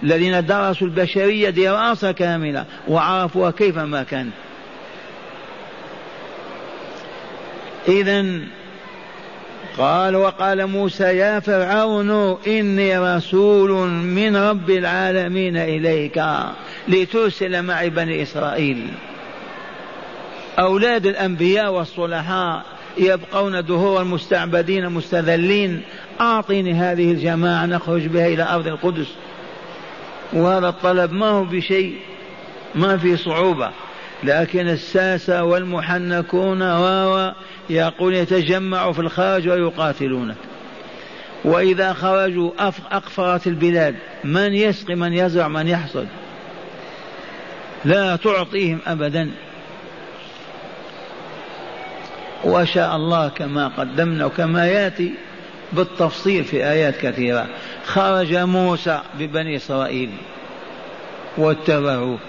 الذين 0.04 0.46
درسوا 0.46 0.88
البشرية 0.88 1.50
دراسة 1.50 2.12
كاملة 2.12 2.66
وعرفوها 2.88 3.52
كيف 3.52 3.78
ما 3.78 4.04
كانت 4.04 4.34
إذا 7.88 8.26
قال 9.78 10.16
وقال 10.16 10.68
موسى 10.68 11.04
يا 11.04 11.40
فرعون 11.40 12.38
إني 12.48 12.98
رسول 13.00 13.72
من 13.90 14.36
رب 14.36 14.70
العالمين 14.70 15.58
إليك 15.58 16.24
لترسل 16.88 17.62
معي 17.64 17.90
بني 17.90 18.24
إسرائيل. 18.24 18.88
أولاد 20.60 21.06
الأنبياء 21.06 21.72
والصلحاء 21.72 22.66
يبقون 23.00 23.66
دهورا 23.66 24.04
مستعبدين 24.04 24.90
مستذلين. 24.90 25.82
أعطني 26.22 26.74
هذه 26.74 27.12
الجماعة 27.12 27.66
نخرج 27.66 28.08
بها 28.08 28.28
إلى 28.28 28.44
أرض 28.44 28.68
القدس. 28.68 29.08
وهذا 30.34 30.70
الطلب 30.70 31.14
ما 31.14 31.26
هو 31.26 31.44
بشيء 31.44 31.98
ما 32.76 32.98
في 32.98 33.18
صعوبة. 33.18 33.70
لكن 34.24 34.68
الساسة 34.68 35.44
والمحنكون 35.44 36.62
و 36.62 37.34
يقول 37.70 38.14
يتجمعوا 38.14 38.94
في 38.94 39.00
الخارج 39.00 39.50
ويقاتلونك. 39.50 40.36
وإذا 41.44 41.94
خرجوا 41.94 42.52
أقفرت 42.92 43.48
البلاد 43.48 43.96
من 44.24 44.54
يسقي 44.54 44.96
من 44.96 45.14
يزرع 45.14 45.48
من 45.48 45.68
يحصد؟ 45.68 46.08
لا 47.86 48.16
تعطيهم 48.16 48.80
أبدا. 48.88 49.32
وشاء 52.44 52.96
الله 52.96 53.28
كما 53.28 53.68
قدمنا 53.68 54.26
وكما 54.26 54.66
ياتي 54.66 55.14
بالتفصيل 55.74 56.44
في 56.44 56.70
آيات 56.70 56.98
كثيرة. 57.02 57.48
خرج 57.86 58.36
موسى 58.36 59.02
ببني 59.20 59.56
إسرائيل 59.56 60.10
واتبعوه. 61.38 62.20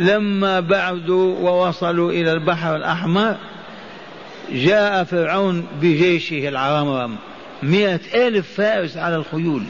لما 0.00 0.60
بعدوا 0.60 1.34
ووصلوا 1.38 2.10
إلى 2.10 2.32
البحر 2.32 2.76
الأحمر 2.76 3.36
جاء 4.52 5.04
فرعون 5.04 5.66
بجيشه 5.80 6.48
العرمرم. 6.48 7.16
مئة 7.62 8.00
ألف 8.14 8.52
فارس 8.52 8.96
على 8.96 9.16
الخيول. 9.16 9.62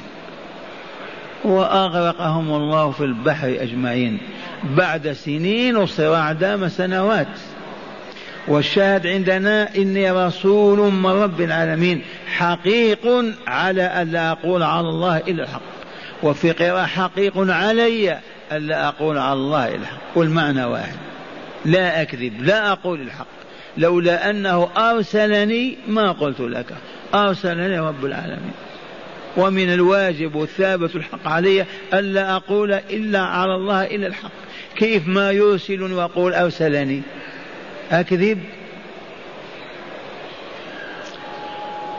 وأغرقهم 1.44 2.54
الله 2.54 2.90
في 2.90 3.04
البحر 3.04 3.48
أجمعين. 3.48 4.18
بعد 4.64 5.12
سنين 5.12 5.76
وصراع 5.76 6.32
دام 6.32 6.68
سنوات. 6.68 7.26
والشاهد 8.48 9.06
عندنا 9.06 9.76
إني 9.76 10.10
رسول 10.10 10.92
من 10.92 11.10
رب 11.10 11.40
العالمين 11.40 12.02
حقيق 12.26 13.34
على 13.46 13.82
أن 13.82 14.10
لا 14.10 14.30
أقول 14.30 14.62
على 14.62 14.88
الله 14.88 15.16
إلا 15.16 15.42
الحق 15.42 15.62
وفي 16.22 16.50
قراءة 16.50 16.86
حقيق 16.86 17.32
علي 17.36 18.18
ألا 18.52 18.88
أقول 18.88 19.18
على 19.18 19.32
الله 19.32 19.68
إلا 19.68 19.76
الحق. 19.76 19.98
والمعنى 20.14 20.64
واحد 20.64 20.96
لا 21.64 22.02
أكذب 22.02 22.42
لا 22.42 22.72
أقول 22.72 23.00
الحق 23.00 23.26
لولا 23.76 24.30
أنه 24.30 24.68
أرسلني 24.76 25.76
ما 25.88 26.12
قلت 26.12 26.40
لك 26.40 26.66
أرسلني 27.14 27.78
رب 27.78 28.04
العالمين. 28.04 28.52
ومن 29.36 29.72
الواجب 29.72 30.34
والثابت 30.34 30.96
الحق 30.96 31.28
علي 31.28 31.66
ألا 31.94 32.36
أقول 32.36 32.72
إلا 32.72 33.20
على 33.20 33.54
الله 33.54 33.84
إلا 33.84 34.06
الحق. 34.06 34.30
كيف 34.76 35.08
ما 35.08 35.30
يرسلني 35.30 35.94
وأقول 35.94 36.34
أرسلني؟ 36.34 37.02
أكذب؟ 37.92 38.38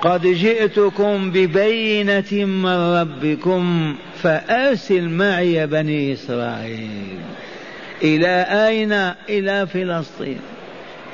قد 0.02 0.28
جئتكم 0.28 1.32
ببينة 1.32 2.46
من 2.46 3.00
ربكم 3.00 3.96
فأرسل 4.24 5.10
معي 5.10 5.68
بني 5.68 6.14
إسرائيل. 6.14 7.20
إلى 8.04 8.42
أين؟ 8.68 8.94
إلى 9.30 9.68
فلسطين. 9.68 10.40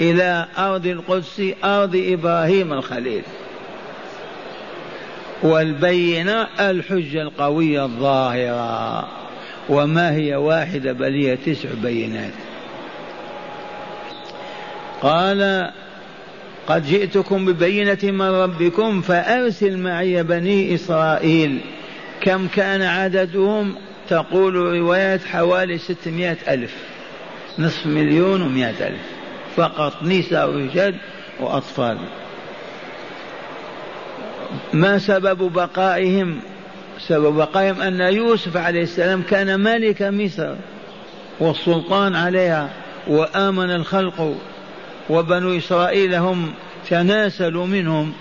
إلى 0.02 0.48
أرض 0.58 0.88
القدس 0.88 1.42
أرض 1.64 1.96
إبراهيم 1.96 2.74
الخليل. 2.74 3.24
والبينة 5.44 6.48
الحجة 6.60 7.22
القوية 7.22 7.86
الظاهرة. 7.86 9.08
وما 9.70 10.12
هي 10.12 10.36
واحدة 10.36 10.94
بل 10.94 11.14
هي 11.14 11.38
تسع 11.38 11.70
بينات. 11.84 12.34
قال 15.04 15.72
قد 16.68 16.86
جئتكم 16.86 17.46
ببينة 17.46 17.98
من 18.04 18.22
ربكم 18.22 19.02
فأرسل 19.02 19.78
معي 19.78 20.24
بني 20.24 20.76
إسرائيل. 20.76 21.60
كم 22.22 22.48
كان 22.48 22.82
عددهم؟ 22.82 23.76
تقول 24.10 24.56
روايات 24.56 25.26
حوالي 25.26 25.78
ستمائة 25.78 26.38
ألف 26.48 26.76
نصف 27.60 27.86
مليون 27.86 28.42
ومائة 28.42 28.88
ألف 28.88 29.02
فقط 29.56 30.04
نساء 30.04 30.50
ورجال 30.50 30.96
وأطفال. 31.40 31.98
ما 34.74 34.98
سبب 34.98 35.54
بقائهم؟ 35.54 36.40
سبب 37.08 37.34
بقائهم 37.34 37.82
أن 37.82 38.14
يوسف 38.14 38.58
عليه 38.58 38.84
السلام 38.84 39.22
كان 39.22 39.60
ملك 39.60 40.02
مصر 40.02 40.56
والسلطان 41.40 42.16
عليها 42.16 42.70
وآمن 43.08 43.72
الخلق 43.72 44.36
وبنو 45.10 45.58
إسرائيل 45.58 46.16
هم 46.16 46.54
تناسلوا 46.90 47.66
منهم 47.66 48.14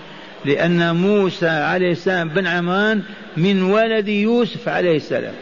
لأن 0.45 0.95
موسى 0.95 1.49
عليه 1.49 1.91
السلام 1.91 2.29
بن 2.29 2.47
عمران 2.47 3.03
من 3.37 3.63
ولد 3.63 4.07
يوسف 4.07 4.69
عليه 4.69 4.97
السلام 4.97 5.33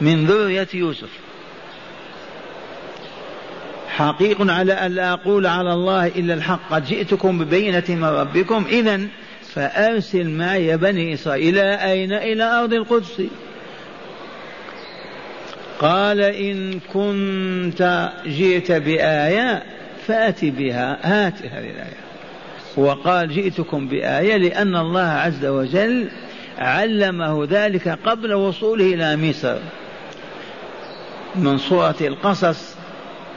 من 0.00 0.26
ذرية 0.26 0.68
يوسف. 0.74 1.08
حقيق 3.88 4.50
على 4.50 4.72
أن 4.72 4.92
لا 4.92 5.12
أقول 5.12 5.46
على 5.46 5.72
الله 5.72 6.06
إلا 6.06 6.34
الحق 6.34 6.60
قد 6.70 6.84
جئتكم 6.84 7.38
ببينة 7.38 7.84
من 7.88 8.04
ربكم 8.04 8.64
إذا 8.68 9.00
فأرسل 9.54 10.28
معي 10.28 10.76
بني 10.76 11.14
إسرائيل 11.14 11.58
إلى 11.58 11.92
أين؟ 11.92 12.12
إلى 12.12 12.44
أرض 12.44 12.72
القدس. 12.72 13.22
قال 15.78 16.20
إن 16.20 16.80
كنت 16.92 18.10
جئت 18.26 18.72
بآية 18.72 19.62
فأت 20.06 20.44
بها. 20.44 20.98
هات 21.02 21.42
هذه 21.42 21.70
الآية. 21.70 22.00
وقال 22.76 23.28
جئتكم 23.28 23.88
بآية 23.88 24.36
لأن 24.36 24.76
الله 24.76 25.00
عز 25.00 25.46
وجل 25.46 26.08
علمه 26.58 27.46
ذلك 27.50 27.88
قبل 27.88 28.34
وصوله 28.34 28.94
إلى 28.94 29.16
مصر. 29.16 29.56
من 31.36 31.58
سورة 31.58 31.96
القصص 32.00 32.74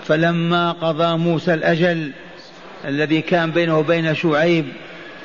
فلما 0.06 0.72
قضى 0.72 1.18
موسى 1.18 1.54
الأجل 1.54 2.12
الذي 2.86 3.22
كان 3.22 3.52
بينه 3.52 3.80
وبين 3.80 4.16
شعيب 4.16 4.66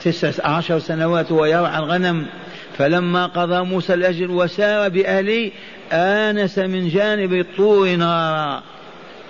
تسع 0.02 0.48
عشر 0.48 0.78
سنوات 0.78 1.32
ويرعى 1.32 1.78
الغنم 1.78 2.26
فلما 2.78 3.26
قضى 3.26 3.64
موسى 3.64 3.94
الأجل 3.94 4.30
وسار 4.30 4.88
بأهله 4.88 5.50
آنس 5.92 6.58
من 6.58 6.88
جانب 6.88 7.32
الطور 7.32 7.96
نارا. 7.96 8.62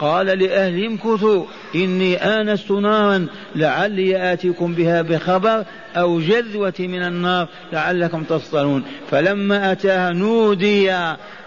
قال 0.00 0.26
لأهلهم 0.26 0.96
كثوا 0.96 1.44
إني 1.74 2.16
آنست 2.16 2.70
نارا 2.70 3.26
لعلي 3.54 4.32
آتيكم 4.32 4.74
بها 4.74 5.02
بخبر 5.02 5.64
أو 5.96 6.20
جذوة 6.20 6.74
من 6.78 7.02
النار 7.02 7.48
لعلكم 7.72 8.24
تصطلون 8.24 8.84
فلما 9.10 9.72
أتاها 9.72 10.12
نودي 10.12 10.92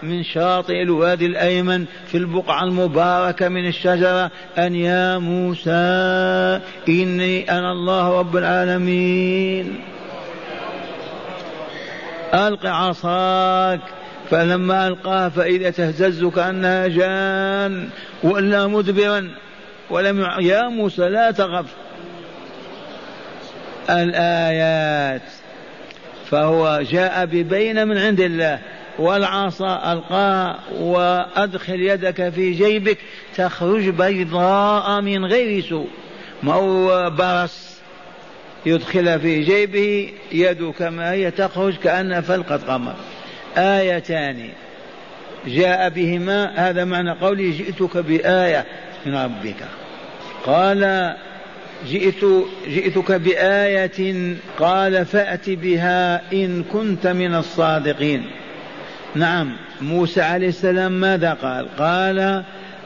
من 0.02 0.22
شاطئ 0.22 0.82
الوادي 0.82 1.26
الأيمن 1.26 1.84
في 2.06 2.16
البقعة 2.18 2.64
المباركة 2.64 3.48
من 3.48 3.68
الشجرة 3.68 4.30
أن 4.58 4.74
يا 4.74 5.18
موسى 5.18 6.60
إني 6.88 7.50
أنا 7.50 7.72
الله 7.72 8.18
رب 8.18 8.36
العالمين. 8.36 9.80
ألق 12.34 12.66
عصاك. 12.66 13.80
فلما 14.32 14.88
ألقاها 14.88 15.28
فإذا 15.28 15.70
تهتز 15.70 16.24
كأنها 16.24 16.88
جان 16.88 17.88
ولا 18.22 18.66
مدبرا. 18.66 19.30
ولم 19.90 20.26
يا 20.40 20.68
موسى 20.68 21.08
لا 21.08 21.30
تخف. 21.30 21.66
الآيات. 23.90 25.22
فهو 26.30 26.82
جاء 26.90 27.24
ببين 27.24 27.88
من 27.88 27.98
عند 27.98 28.20
الله. 28.20 28.58
والعصا 28.98 29.92
ألقاها 29.92 30.58
وأدخل 30.78 31.80
يدك 31.80 32.28
في 32.28 32.52
جيبك. 32.52 32.98
تخرج 33.36 33.88
بيضاء 33.88 35.00
من 35.00 35.24
غير 35.24 35.62
سوء. 35.62 35.88
ما 36.42 36.52
هو 36.54 37.10
برص. 37.10 37.72
يدخل 38.66 39.20
في 39.20 39.40
جيبه 39.40 40.12
يد 40.32 40.72
كما 40.78 41.12
هي 41.12 41.30
تخرج 41.30 41.76
كأنها 41.76 42.20
فلقة 42.20 42.56
قمر. 42.56 42.94
آيتان. 43.56 44.48
جاء 45.46 45.88
بهما 45.88 46.52
هذا 46.56 46.84
معنى 46.84 47.10
قولي 47.10 47.50
جئتك 47.50 47.96
بآية 47.96 48.64
من 49.06 49.14
ربك. 49.14 49.64
قال 50.46 51.14
جئت 51.86 52.24
جئتك 52.68 53.12
بآية 53.12 54.36
قال 54.58 55.06
فأت 55.06 55.50
بها 55.50 56.32
إن 56.32 56.62
كنت 56.62 57.06
من 57.06 57.34
الصادقين. 57.34 58.30
نعم 59.14 59.56
موسى 59.80 60.22
عليه 60.22 60.48
السلام 60.48 60.92
ماذا 60.92 61.32
قال؟ 61.32 61.68
قال 61.78 62.44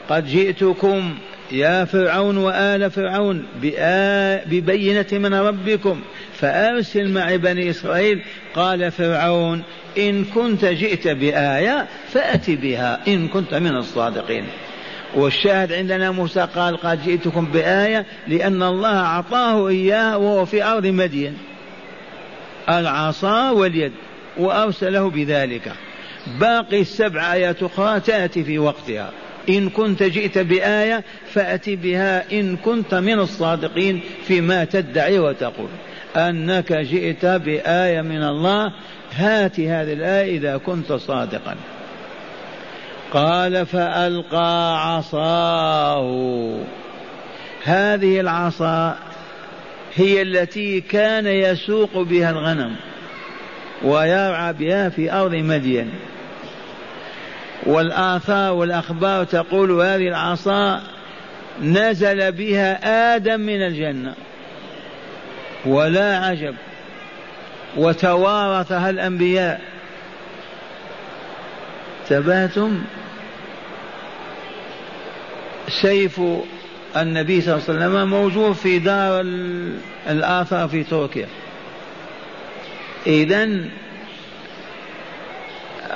قد 0.08 0.26
جئتكم 0.26 1.14
يا 1.52 1.84
فرعون 1.84 2.36
وآل 2.36 2.90
فرعون 2.90 3.46
ببينة 4.46 5.06
من 5.12 5.34
ربكم 5.34 6.00
فأرسل 6.32 7.08
معي 7.08 7.38
بني 7.38 7.70
إسرائيل. 7.70 8.22
قال 8.54 8.90
فرعون 8.90 9.62
إن 9.98 10.24
كنت 10.24 10.64
جئت 10.64 11.08
بآية 11.08 11.86
فأت 12.08 12.50
بها 12.50 13.00
إن 13.08 13.28
كنت 13.28 13.54
من 13.54 13.76
الصادقين. 13.76 14.44
والشاهد 15.14 15.72
عندنا 15.72 16.10
موسى 16.10 16.48
قال 16.54 16.76
قد 16.76 17.04
جئتكم 17.04 17.46
بآية 17.46 18.06
لأن 18.28 18.62
الله 18.62 18.96
أعطاه 18.96 19.68
إياه 19.68 20.18
وهو 20.18 20.44
في 20.44 20.64
أرض 20.64 20.86
مدين. 20.86 21.38
العصا 22.68 23.50
واليد 23.50 23.92
وأرسله 24.38 25.10
بذلك. 25.10 25.72
باقي 26.40 26.80
السبع 26.80 27.32
آيات 27.32 27.62
أخرى 27.62 28.00
تأتي 28.00 28.44
في 28.44 28.58
وقتها. 28.58 29.10
إن 29.48 29.70
كنت 29.70 30.02
جئت 30.02 30.38
بآية 30.38 31.04
فأت 31.32 31.70
بها 31.70 32.32
إن 32.32 32.56
كنت 32.56 32.94
من 32.94 33.18
الصادقين 33.18 34.00
فيما 34.26 34.64
تدعي 34.64 35.18
وتقول. 35.18 35.68
أنك 36.16 36.72
جئت 36.72 37.26
بآية 37.26 38.00
من 38.00 38.22
الله 38.22 38.72
هات 39.16 39.60
هذه 39.60 39.92
الآية 39.92 40.36
إذا 40.38 40.56
كنت 40.56 40.92
صادقا. 40.92 41.56
قال 43.12 43.66
فألقى 43.66 44.86
عصاه. 44.86 46.58
هذه 47.64 48.20
العصا 48.20 48.96
هي 49.94 50.22
التي 50.22 50.80
كان 50.80 51.26
يسوق 51.26 52.02
بها 52.02 52.30
الغنم 52.30 52.76
ويرعى 53.82 54.52
بها 54.52 54.88
في 54.88 55.12
أرض 55.12 55.34
مدين. 55.34 55.90
والآثار 57.66 58.52
والأخبار 58.52 59.24
تقول 59.24 59.70
هذه 59.70 60.08
العصا 60.08 60.82
نزل 61.62 62.32
بها 62.32 63.14
آدم 63.16 63.40
من 63.40 63.62
الجنة. 63.62 64.14
ولا 65.66 66.18
عجب. 66.18 66.54
وتوارثها 67.76 68.90
الأنبياء 68.90 69.60
تباتم 72.08 72.84
سيف 75.68 76.20
النبي 76.96 77.40
صلى 77.40 77.54
الله 77.54 77.64
عليه 77.68 77.78
وسلم 77.78 78.10
موجود 78.10 78.52
في 78.52 78.78
دار 78.78 79.20
الآثار 80.10 80.68
في 80.68 80.84
تركيا. 80.84 81.28
إذا 83.06 83.48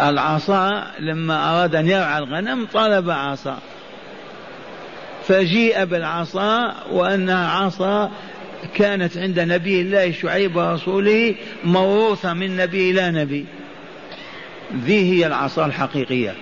العصا 0.00 0.86
لما 0.98 1.50
أراد 1.50 1.74
أن 1.74 1.88
يرعى 1.88 2.18
الغنم 2.18 2.66
طلب 2.72 3.10
عصا. 3.10 3.58
فجيء 5.28 5.84
بالعصا 5.84 6.74
وأنها 6.90 7.50
عصا 7.50 8.10
كانت 8.74 9.16
عند 9.16 9.40
نبي 9.40 9.80
الله 9.80 10.12
شعيب 10.12 10.56
ورسوله 10.56 11.34
موروثة 11.64 12.32
من 12.32 12.56
نبي 12.56 12.90
إلى 12.90 13.10
نبي. 13.10 13.44
ذي 14.84 15.12
هي 15.12 15.26
العصا 15.26 15.66
الحقيقية. 15.66 16.34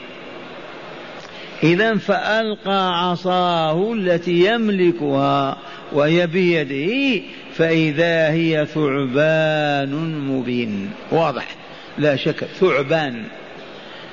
إذا 1.63 1.97
فألقى 1.97 3.09
عصاه 3.09 3.93
التي 3.93 4.55
يملكها 4.55 5.59
وهي 5.93 6.27
بيده 6.27 7.23
فإذا 7.55 8.31
هي 8.31 8.67
ثعبان 8.67 10.21
مبين. 10.29 10.91
واضح. 11.11 11.57
لا 11.99 12.17
شك 12.17 12.45
ثعبان. 12.45 13.25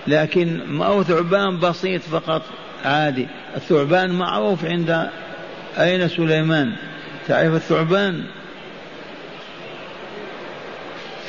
لكن 0.07 0.61
ما 0.67 0.85
هو 0.85 1.03
ثعبان 1.03 1.59
بسيط 1.59 2.01
فقط؟ 2.01 2.41
عادي. 2.85 3.27
الثعبان 3.55 4.11
معروف 4.11 4.65
عند 4.65 5.09
أين 5.77 6.07
سليمان؟ 6.07 6.75
تعرف 7.27 7.55
الثعبان 7.55 8.23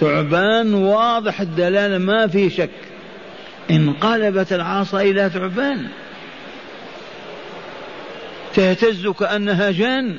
ثعبان 0.01 0.75
واضح 0.75 1.41
الدلالة 1.41 1.99
ما 1.99 2.27
في 2.27 2.51
شك. 2.51 2.71
انقلبت 3.71 4.53
العصا 4.53 5.01
إلى 5.01 5.31
ثعبان. 5.31 5.89
تهتز 8.55 9.07
كأنها 9.07 9.71
جان 9.71 10.19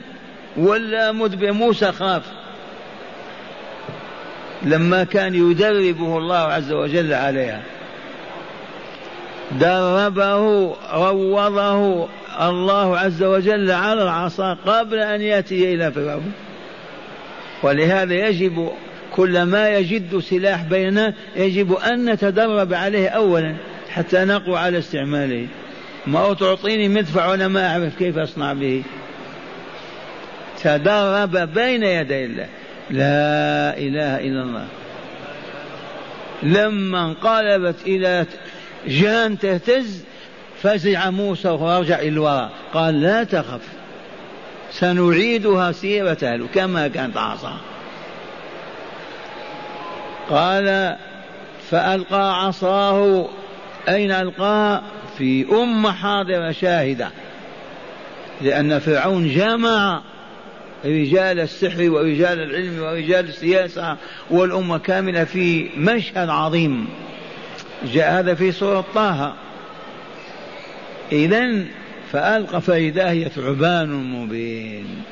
ولا 0.58 1.12
مدبر 1.12 1.52
موسى 1.52 1.92
خاف. 1.92 2.24
لما 4.64 5.04
كان 5.04 5.36
يدربه 5.36 6.18
الله 6.18 6.38
عز 6.38 6.72
وجل 6.72 7.14
عليها. 7.14 7.62
دربه 9.52 10.76
روضه 10.94 12.08
الله 12.42 12.98
عز 12.98 13.24
وجل 13.24 13.72
على 13.72 14.04
العصا 14.04 14.54
قبل 14.54 15.00
أن 15.00 15.22
يأتي 15.22 15.74
إلى 15.74 15.92
فرعون. 15.92 16.34
ولهذا 17.64 18.14
يجب 18.14 18.72
كل 19.16 19.44
ما 19.44 19.70
يجد 19.70 20.20
سلاح 20.20 20.64
بيننا 20.64 21.14
يجب 21.36 21.74
أن 21.74 22.10
نتدرب 22.10 22.74
عليه 22.74 23.10
أولا 23.10 23.56
حتى 23.90 24.26
نقوى 24.26 24.58
على 24.58 24.78
استعماله. 24.78 25.48
ما 26.08 26.34
تعطيني 26.34 26.90
مدفع 26.90 27.28
وأنا 27.28 27.48
ما 27.48 27.72
أعرف 27.72 27.98
كيف 27.98 28.18
أصنع 28.18 28.54
به. 28.54 28.84
تدرب 30.64 31.54
بين 31.54 31.84
يدي 31.84 32.26
الله. 32.26 32.48
لا 32.90 33.78
إله 33.78 34.20
إلا 34.20 34.44
الله. 34.44 34.68
لما 36.44 37.06
انقلبت 37.06 37.76
إلى 37.86 38.26
جان 38.88 39.40
تهتز 39.40 40.04
فزع 40.62 41.10
موسى 41.10 41.50
ورجع 41.50 42.00
إلى 42.00 42.08
الوراء 42.08 42.52
قال 42.74 43.02
لا 43.02 43.24
تخف 43.24 43.62
سنعيدها 44.72 45.72
سيرتها 45.72 46.38
كما 46.56 46.88
كانت 46.88 47.18
عصا 47.18 47.58
قال 50.30 50.96
فألقى 51.70 52.46
عصاه 52.46 53.30
أين 53.90 54.12
ألقاها 54.12 54.84
في 55.18 55.46
أمة 55.52 55.92
حاضرة 55.92 56.52
شاهدة. 56.52 57.10
لأن 58.42 58.80
فرعون 58.80 59.30
جمع 59.30 60.02
رجال 60.86 61.40
السحر 61.40 61.90
ورجال 61.90 62.40
العلم 62.40 62.84
ورجال 62.84 63.30
السياسة 63.30 63.98
والأمة 64.30 64.78
كاملة 64.78 65.24
في 65.24 65.70
مشهد 65.78 66.30
عظيم. 66.30 66.88
جاء 67.84 68.20
هذا 68.20 68.34
في 68.34 68.52
سورة 68.52 68.86
طه. 68.96 69.34
إذا 71.12 71.64
فألقى 72.12 72.62
فإذا 72.62 73.10
هي 73.10 73.30
ثعبان 73.30 73.90
مبين. 73.90 75.04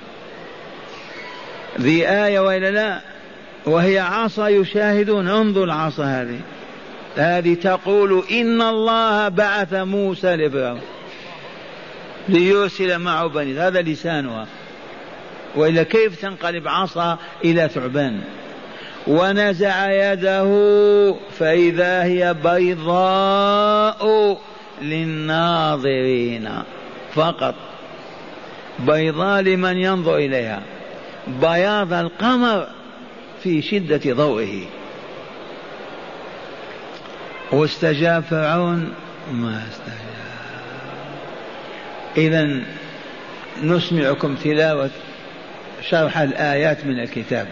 ذي 1.80 2.10
آية 2.10 2.40
وإلا 2.40 2.72
لا؟ 2.72 3.00
وهي 3.66 4.00
عصا 4.00 4.48
يشاهدون. 4.48 5.28
انظر 5.28 5.64
العصا 5.64 6.04
هذه. 6.04 6.40
هذه 7.16 7.54
تقول 7.54 8.24
إن 8.32 8.62
الله 8.62 9.30
بعث 9.30 9.74
موسى 9.74 10.36
لفرعون 10.36 10.82
ليرسل 12.30 13.00
معه 13.00 13.28
بني. 13.28 13.60
هذا 13.60 13.82
لسانها. 13.82 14.48
وإلا 15.56 15.84
كيف 15.84 16.22
تنقلب 16.22 16.68
عصا 16.68 17.18
إلى 17.44 17.70
ثعبان؟ 17.70 18.22
ونزع 19.08 19.92
يده 19.92 21.16
فإذا 21.40 22.04
هي 22.04 22.36
بيضاء 22.44 24.38
للناظرين 24.82 26.50
فقط. 27.14 27.56
بيضاء 28.80 29.42
لمن 29.42 29.78
ينظر 29.78 30.18
إليها. 30.18 30.62
بياض 31.28 31.94
القمر 31.94 32.68
في 33.44 33.62
شدة 33.62 34.14
ضوئه. 34.14 34.66
واستجاب 37.52 38.24
فرعون. 38.24 38.94
ما 39.32 39.64
استجاب. 39.72 40.06
إذا 42.18 42.62
نسمعكم 43.64 44.36
تلاوة 44.36 44.90
شرح 45.90 46.18
الآيات 46.18 46.86
من 46.86 47.00
الكتاب. 47.00 47.48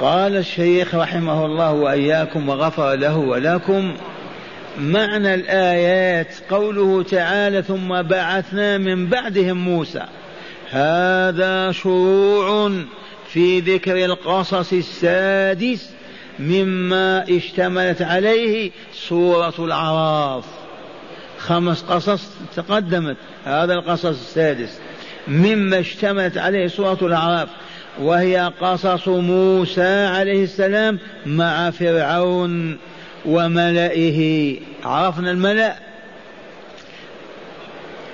قال 0.00 0.36
الشيخ 0.36 0.94
رحمه 0.94 1.46
الله 1.46 1.72
وإياكم 1.72 2.48
وغفر 2.48 2.94
له 2.94 3.16
ولكم 3.16 3.94
معنى 4.78 5.34
الآيات 5.34 6.34
قوله 6.50 7.02
تعالى 7.02 7.62
ثم 7.62 8.02
بعثنا 8.02 8.78
من 8.78 9.06
بعدهم 9.06 9.56
موسى. 9.56 10.02
هذا 10.70 11.72
شروع 11.72 12.72
في 13.28 13.60
ذكر 13.60 14.04
القصص 14.04 14.72
السادس 14.72 15.90
مما 16.38 17.24
اشتملت 17.36 18.02
عليه 18.02 18.70
سورة 18.92 19.54
الأعراف. 19.58 20.44
خمس 21.38 21.82
قصص 21.82 22.28
تقدمت 22.56 23.16
هذا 23.44 23.74
القصص 23.74 24.04
السادس. 24.04 24.78
مما 25.28 25.78
اشتملت 25.78 26.38
عليه 26.38 26.66
سورة 26.66 26.98
الأعراف. 27.02 27.48
وهي 28.00 28.52
قصص 28.60 29.08
موسى 29.08 30.06
عليه 30.06 30.44
السلام 30.44 30.98
مع 31.26 31.70
فرعون 31.70 32.78
وملئه. 33.26 34.60
عرفنا 34.84 35.30
الملأ؟ 35.30 35.93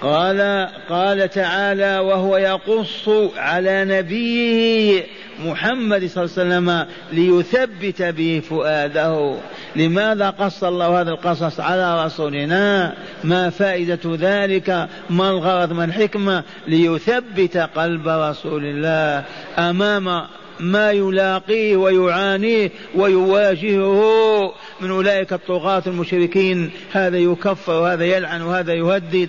قال 0.02 0.68
قال 0.88 1.30
تعالى 1.30 1.98
وهو 1.98 2.36
يقص 2.36 3.08
على 3.36 3.84
نبيه 3.84 5.04
محمد 5.44 6.06
صلى 6.06 6.24
الله 6.24 6.34
عليه 6.38 6.56
وسلم 6.56 6.86
ليثبت 7.12 8.02
به 8.02 8.42
فؤاده. 8.48 9.36
لماذا 9.76 10.30
قص 10.30 10.64
الله 10.64 11.00
هذا 11.00 11.10
القصص 11.10 11.60
على 11.60 12.04
رسولنا؟ 12.04 12.94
ما 13.24 13.50
فائدة 13.50 14.00
ذلك؟ 14.04 14.88
ما 15.10 15.30
الغرض؟ 15.30 15.72
ما 15.72 15.84
الحكمة؟ 15.84 16.42
ليثبت 16.66 17.56
قلب 17.56 18.08
رسول 18.08 18.64
الله 18.64 19.24
أمام 19.58 20.26
ما 20.60 20.90
يلاقيه 20.90 21.76
ويعانيه 21.76 22.70
ويواجهه. 22.94 24.52
من 24.80 24.90
أولئك 24.90 25.32
الطغاة 25.32 25.82
المشركين. 25.86 26.70
هذا 26.92 27.18
يكفر 27.18 27.72
وهذا 27.72 28.04
يلعن 28.04 28.42
وهذا 28.42 28.74
يهدد. 28.74 29.28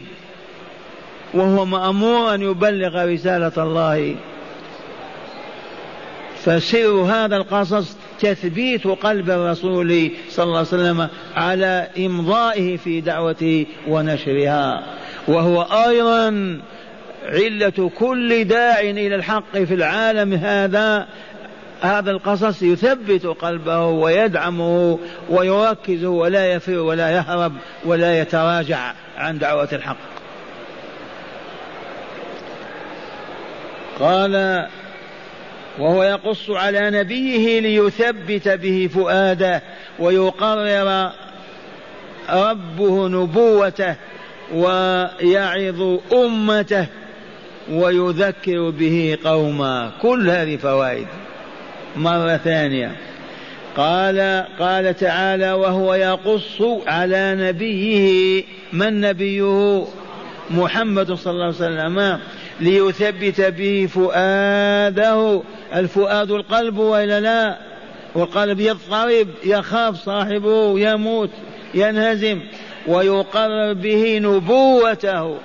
وهو 1.33 1.65
مأمور 1.65 2.33
أن 2.33 2.41
يبلغ 2.41 3.05
رسالة 3.05 3.63
الله. 3.63 4.15
فسر 6.43 6.87
هذا 6.87 7.37
القصص 7.37 7.97
تثبيت 8.19 8.87
قلب 8.87 9.29
الرسول 9.29 10.11
صلى 10.29 10.45
الله 10.45 10.57
عليه 10.57 10.67
وسلم 10.67 11.07
على 11.35 11.87
إمضائه 11.97 12.77
في 12.77 13.01
دعوته 13.01 13.65
ونشرها. 13.87 14.83
وهو 15.27 15.61
أيضا 15.61 16.59
علة 17.25 17.91
كل 17.99 18.43
داع 18.43 18.79
إلى 18.79 19.15
الحق 19.15 19.57
في 19.57 19.73
العالم. 19.73 20.33
هذا 20.33 21.07
هذا 21.81 22.11
القصص 22.11 22.63
يثبت 22.63 23.25
قلبه 23.25 23.85
ويدعمه 23.85 24.99
ويركزه 25.29 26.09
ولا 26.09 26.53
يفر 26.53 26.77
ولا 26.79 27.09
يهرب 27.09 27.53
ولا 27.85 28.21
يتراجع 28.21 28.93
عن 29.17 29.39
دعوة 29.39 29.69
الحق. 29.73 30.10
قال 34.01 34.67
وهو 35.79 36.03
يقص 36.03 36.49
على 36.49 36.89
نبيه 36.89 37.59
ليثبت 37.59 38.47
به 38.47 38.89
فؤاده 38.93 39.63
ويقرر 39.99 41.11
ربه 42.29 43.07
نبوته 43.07 43.95
ويعظ 44.53 45.99
أمته 46.13 46.87
ويذكر 47.71 48.69
به 48.69 49.17
قوما 49.23 49.91
كل 50.01 50.29
هذه 50.29 50.57
فوائد. 50.57 51.07
مرة 51.95 52.37
ثانية. 52.37 52.95
قال 53.77 54.45
قال 54.59 54.97
تعالى 54.97 55.51
وهو 55.51 55.93
يقص 55.93 56.61
على 56.87 57.35
نبيه. 57.39 58.43
من 58.73 59.01
نبيه؟ 59.01 59.85
محمد 60.51 61.13
صلى 61.13 61.31
الله 61.31 61.45
عليه 61.45 61.55
وسلم. 61.55 62.19
ليثبت 62.61 63.41
به 63.41 63.89
فؤاده. 63.93 65.41
الفؤاد 65.75 66.31
القلب 66.31 66.77
وإلا 66.77 67.19
لا؟ 67.19 67.57
والقلب 68.15 68.59
يضطرب 68.59 69.27
يخاف 69.45 69.95
صاحبه 69.95 70.79
يموت 70.79 71.29
ينهزم 71.73 72.39
ويقرر 72.87 73.73
به 73.73 74.19
نبوته. 74.19 75.37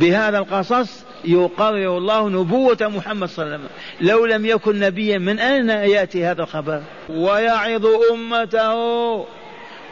بهذا 0.00 0.38
القصص 0.38 1.04
يقرر 1.24 1.98
الله 1.98 2.28
نبوة 2.28 2.78
محمد 2.80 3.28
صلى 3.28 3.44
الله 3.44 3.54
عليه 3.54 3.64
وسلم. 3.64 4.08
لو 4.08 4.26
لم 4.26 4.46
يكن 4.46 4.78
نبيا 4.78 5.18
من 5.18 5.38
أين 5.38 5.68
يأتي 5.70 6.24
هذا 6.24 6.42
الخبر؟ 6.42 6.82
ويعظ 7.10 7.86
أمته. 8.12 8.74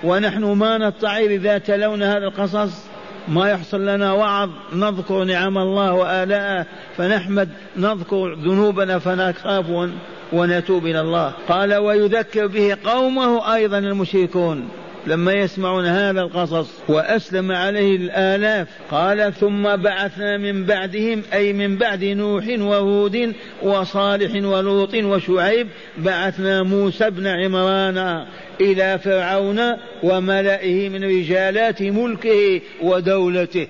ونحن 0.05 0.45
ما 0.45 0.79
نتعظ 0.79 1.25
إذا 1.25 1.59
تلونا 1.59 2.17
هذا 2.17 2.25
القصص؟ 2.25 2.90
ما 3.29 3.51
يحصل 3.51 3.87
لنا 3.87 4.13
وعظ 4.13 4.51
نذكر 4.73 5.25
نعم 5.25 5.59
الله 5.59 5.93
وآلاءه 5.93 6.67
فنحمد 6.97 7.49
نذكر 7.77 8.35
ذنوبنا 8.35 8.99
فنخاف 8.99 9.91
ونتوب 10.33 10.87
إلى 10.87 11.01
الله. 11.01 11.33
قال 11.49 11.75
ويذكر 11.75 12.47
به 12.47 12.77
قومه 12.85 13.55
أيضا 13.55 13.79
المشركون. 13.79 14.69
لما 15.07 15.33
يسمعون 15.33 15.87
هذا 15.87 16.21
القصص 16.21 16.71
وأسلم 16.89 17.53
عليه 17.53 17.97
الآلاف 17.97 18.69
قال 18.91 19.35
ثم 19.35 19.77
بعثنا 19.77 20.37
من 20.37 20.65
بعدهم 20.65 21.23
أي 21.33 21.53
من 21.53 21.77
بعد 21.77 22.05
نوح 22.05 22.45
وهود 22.49 23.33
وصالح 23.63 24.45
ولوط 24.45 24.95
وشعيب 24.95 25.69
بعثنا 25.99 26.63
موسى 26.63 27.11
بن 27.11 27.27
عمران 27.27 28.27
إلى 28.61 28.99
فرعون 28.99 29.61
وملئه 30.03 30.89
من 30.89 31.05
رجالات 31.05 31.83
ملكه 31.83 32.61
ودولته. 32.83 33.67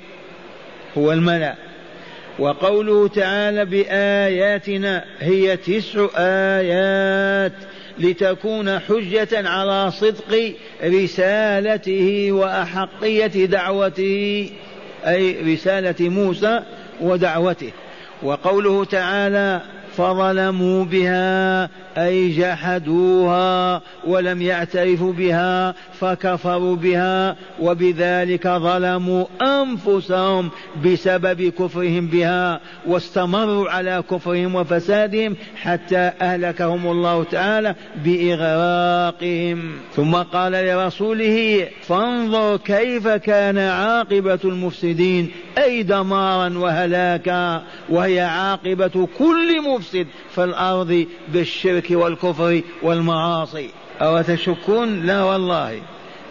هو 0.98 1.12
الملأ. 1.12 1.54
وقوله 2.38 3.08
تعالى 3.08 3.64
بآياتنا 3.64 5.04
هي 5.20 5.56
تسع 5.56 6.06
آيات. 6.16 7.52
لتكون 8.00 8.78
حجة 8.78 9.48
على 9.48 9.90
صدق 9.90 10.54
رسالته 10.84 12.32
وأحقية 12.32 13.46
دعوته 13.46 14.50
أي 15.06 15.54
رسالة 15.54 16.08
موسى 16.08 16.62
ودعوته. 17.00 17.72
وقوله 18.22 18.84
تعالى 18.84 19.60
فظلموا 19.96 20.84
بها 20.84 21.68
أي 21.98 22.28
جحدوها 22.28 23.82
ولم 24.06 24.42
يعترفوا 24.42 25.12
بها 25.12 25.74
فكفروا 26.00 26.76
بها 26.76 27.36
وبذلك 27.60 28.48
ظلموا 28.48 29.24
أنفسهم 29.42 30.50
بسبب 30.84 31.42
كفرهم 31.42 32.06
بها 32.06 32.60
واستمروا 32.86 33.70
على 33.70 34.02
كفرهم 34.10 34.54
وفسادهم 34.54 35.36
حتى 35.56 36.12
أهلكهم 36.20 36.86
الله 36.86 37.24
تعالى 37.24 37.74
بإغراقهم. 38.04 39.72
ثم 39.96 40.14
قال 40.14 40.52
لرسوله 40.52 41.68
فانظر 41.82 42.56
كيف 42.56 43.08
كان 43.08 43.58
عاقبة 43.58 44.38
المفسدين 44.44 45.30
أي 45.58 45.82
دمارا 45.82 46.58
وهلاكا 46.58 47.62
وهي 47.88 48.20
عاقبة 48.20 49.08
كل 49.18 49.62
مفسد 49.62 49.79
في 50.34 50.44
الأرض 50.44 51.06
بالشرك 51.28 51.86
والكفر 51.90 52.60
والمعاصي. 52.82 53.70
أو 54.00 54.22
تشكون 54.22 55.06
لا 55.06 55.22
والله. 55.22 55.80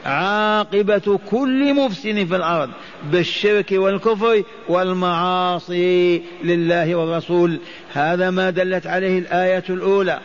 عاقبة 0.05 1.19
كل 1.31 1.73
مفسد 1.73 2.23
في 2.23 2.35
الأرض 2.35 2.69
بالشرك 3.11 3.71
والكفر 3.71 4.43
والمعاصي 4.69 6.21
لله 6.43 6.95
والرسول. 6.95 7.59
هذا 7.93 8.29
ما 8.29 8.49
دلت 8.49 8.87
عليه 8.87 9.19
الآية 9.19 9.63
الأولى. 9.69 10.19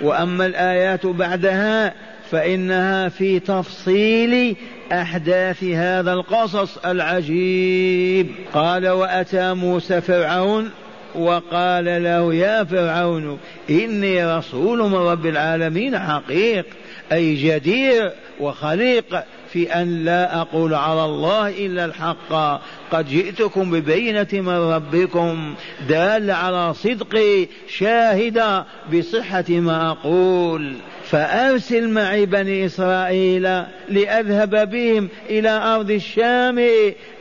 وأما 0.00 0.46
الآيات 0.46 1.06
بعدها 1.06 1.94
فإنها 2.30 3.08
في 3.08 3.40
تفصيل 3.40 4.56
أحداث 4.92 5.64
هذا 5.64 6.12
القصص 6.12 6.78
العجيب. 6.78 8.28
قال 8.54 8.88
وأتى 8.88 9.54
موسى 9.54 10.00
فرعون 10.00 10.70
وقال 11.14 11.84
له 11.84 12.34
يا 12.34 12.64
فرعون 12.64 13.38
إني 13.70 14.36
رسول 14.36 14.78
من 14.78 14.94
رب 14.94 15.26
العالمين 15.26 15.98
حقيق 15.98 16.66
أي 17.12 17.34
جدير 17.34 18.12
وخليق 18.40 19.24
في 19.52 19.74
أن 19.74 20.04
لا 20.04 20.40
أقول 20.40 20.74
على 20.74 21.04
الله 21.04 21.48
إلا 21.48 21.84
الحق. 21.84 22.60
قد 22.92 23.08
جئتكم 23.08 23.70
ببينة 23.70 24.28
من 24.32 24.48
ربكم 24.48 25.54
دال 25.88 26.30
على 26.30 26.74
صدقي 26.74 27.48
شاهدا 27.68 28.64
بصحة 28.94 29.44
ما 29.48 29.90
أقول. 29.90 30.74
فأرسل 31.12 31.88
معي 31.88 32.26
بني 32.26 32.66
إسرائيل 32.66 33.42
لأذهب 33.88 34.70
بهم 34.70 35.08
إلى 35.30 35.50
أرض 35.50 35.90
الشام 35.90 36.68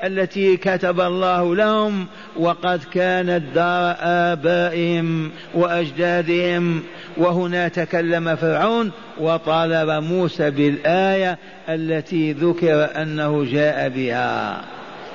التي 0.04 0.58
كتب 0.58 1.00
الله 1.00 1.56
لهم 1.56 2.08
وقد 2.36 2.84
كانت 2.94 3.44
دار 3.56 3.96
آبائهم 4.00 5.32
وأجدادهم. 5.54 6.84
وهنا 7.18 7.68
تكلم 7.68 8.36
فرعون 8.36 8.92
وطالب 9.20 10.04
موسى 10.04 10.50
بالآية 10.50 11.38
التي 11.70 12.34
ذكر 12.34 12.90
أنه 13.02 13.46
جاء 13.46 13.90
بها. 13.90 14.62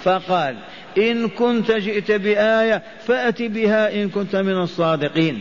فقال 0.02 0.54
إن 0.98 1.28
كنت 1.28 1.72
جئت 1.72 2.12
بآية 2.12 2.82
فأت 3.06 3.42
بها 3.42 4.02
إن 4.02 4.08
كنت 4.08 4.36
من 4.36 4.62
الصادقين. 4.62 5.40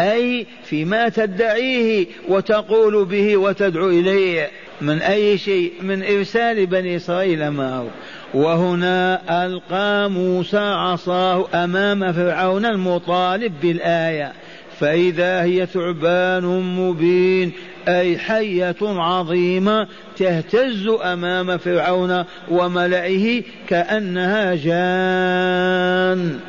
أي 0.00 0.46
فيما 0.64 1.08
تدعيه 1.08 2.06
وتقول 2.28 3.04
به 3.04 3.36
وتدعو 3.36 3.88
إليه. 3.88 4.50
من 4.80 5.02
أي 5.02 5.38
شيء؟ 5.38 5.72
من 5.82 6.02
إرسال 6.02 6.66
بني 6.66 6.96
إسرائيل 6.96 7.50
معه 7.50 7.86
وهنا 8.34 9.20
ألقى 9.46 10.10
موسى 10.10 10.58
عصاه 10.58 11.48
أمام 11.54 12.12
فرعون 12.12 12.66
المطالب 12.66 13.52
بالآية. 13.62 14.32
فإذا 14.78 15.42
هي 15.42 15.66
ثعبان 15.66 16.44
مبين 16.78 17.52
أي 17.88 18.18
حية 18.18 18.76
عظيمة 18.82 19.88
تهتز 20.16 20.88
أمام 21.02 21.58
فرعون 21.58 22.24
وملئه 22.50 23.42
كأنها 23.68 24.54
جان. 24.54 26.40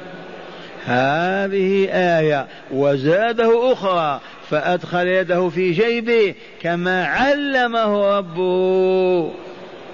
هذه 0.85 1.89
آية 1.91 2.47
وزاده 2.71 3.73
أخرى 3.73 4.19
فأدخل 4.49 5.07
يده 5.07 5.49
في 5.49 5.71
جيبه 5.71 6.35
كما 6.61 7.05
علمه 7.05 8.17
ربه 8.17 9.31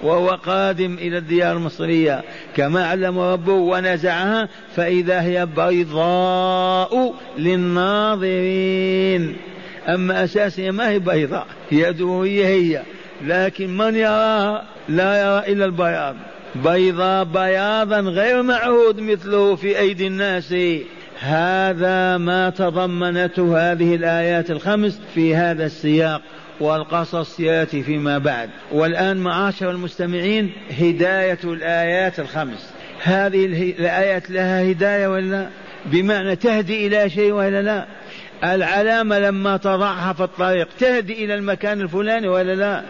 وهو 0.04 0.30
قادم 0.30 0.94
إلى 0.94 1.18
الديار 1.18 1.58
المصرية. 1.58 2.24
كما 2.56 2.88
علم 2.88 3.20
ربه 3.20 3.54
ونزعها 3.54 4.50
فإذا 4.76 5.22
هي 5.22 5.46
بيضاء 5.46 7.14
للناظرين. 7.38 9.38
أما 9.88 10.24
أساسها 10.24 10.72
ما 10.72 10.90
هي 10.90 11.00
بيضاء 11.00 11.48
يده 11.72 12.22
هي 12.24 12.46
هي 12.46 12.84
لكن 13.26 13.78
من 13.78 13.96
يراها؟ 13.96 14.64
لا 14.90 15.22
يرى 15.22 15.54
إلا 15.54 15.66
البياض. 15.66 16.16
بيضاء 16.56 17.24
بياضا 17.24 18.00
غير 18.00 18.42
معهود 18.42 19.00
مثله 19.00 19.56
في 19.56 19.80
أيدي 19.80 20.08
الناس. 20.08 20.56
هذا 21.20 22.18
ما 22.18 22.50
تضمنته 22.50 23.72
هذه 23.72 23.96
الآيات 23.96 24.52
الخمس 24.52 25.00
في 25.16 25.36
هذا 25.36 25.66
السياق 25.66 26.22
والقصص 26.60 27.40
يأتي 27.40 27.84
فيما 27.84 28.18
بعد. 28.18 28.50
والآن 28.72 29.18
معاشر 29.18 29.72
المستمعين 29.72 30.52
هداية 30.80 31.40
الآيات 31.44 32.20
الخمس. 32.20 32.70
هذه 33.04 33.46
الآيات 33.80 34.30
لها 34.30 34.72
هداية 34.72 35.08
ولا؟ 35.08 35.48
بمعنى 35.86 36.36
تهدي 36.36 36.88
إلى 36.88 37.10
شيء 37.10 37.32
ولا 37.32 37.62
لا؟ 37.62 37.86
العلامة 38.44 39.20
لما 39.20 39.58
تضعها 39.58 40.14
في 40.14 40.24
الطريق 40.24 40.68
تهدي 40.80 41.26
إلى 41.26 41.36
المكان 41.36 41.82
الفلاني 41.82 42.28
ولا 42.28 42.56
لا؟ 42.56 42.84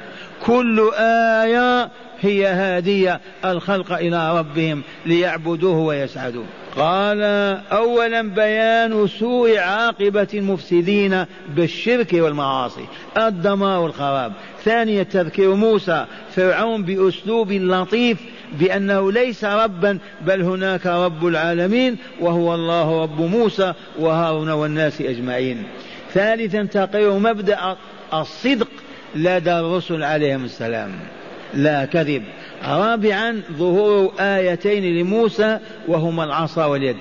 كل 0.45 0.91
آية 0.99 1.89
هي 2.21 2.47
هادية 2.47 3.21
الخلق 3.45 3.93
إلى 3.93 4.39
ربهم 4.39 4.81
ليعبدوه 5.05 5.77
ويسعدوا 5.77 6.43
قال 6.77 7.21
اولا 7.71 8.21
بيان 8.21 9.07
سوء 9.07 9.57
عاقبة 9.57 10.27
المفسدين 10.33 11.25
بالشرك 11.55 12.13
والمعاصي 12.13 12.85
الدمار 13.17 13.79
والخراب. 13.79 14.33
ثانيا 14.63 15.03
تذكير 15.03 15.55
موسى 15.55 16.05
فرعون 16.35 16.83
بأسلوب 16.83 17.51
لطيف 17.51 18.17
بأنه 18.59 19.11
ليس 19.11 19.45
ربا 19.45 19.99
بل 20.21 20.41
هناك 20.41 20.85
رب 20.85 21.27
العالمين 21.27 21.97
وهو 22.19 22.55
الله 22.55 23.01
رب 23.01 23.21
موسى 23.21 23.73
وهارون 23.99 24.49
والناس 24.49 25.01
أجمعين. 25.01 25.63
ثالثا 26.13 26.63
تقرير 26.63 27.13
مبدأ 27.13 27.75
الصدق 28.13 28.69
لدى 29.15 29.53
الرسل 29.53 30.03
عليهم 30.03 30.45
السلام. 30.45 30.91
لا 31.53 31.85
كذب. 31.85 32.23
رابعا 32.65 33.41
ظهور 33.51 34.13
آيتين 34.19 34.99
لموسى 34.99 35.59
وهما 35.87 36.23
العصا 36.23 36.65
واليد. 36.65 36.95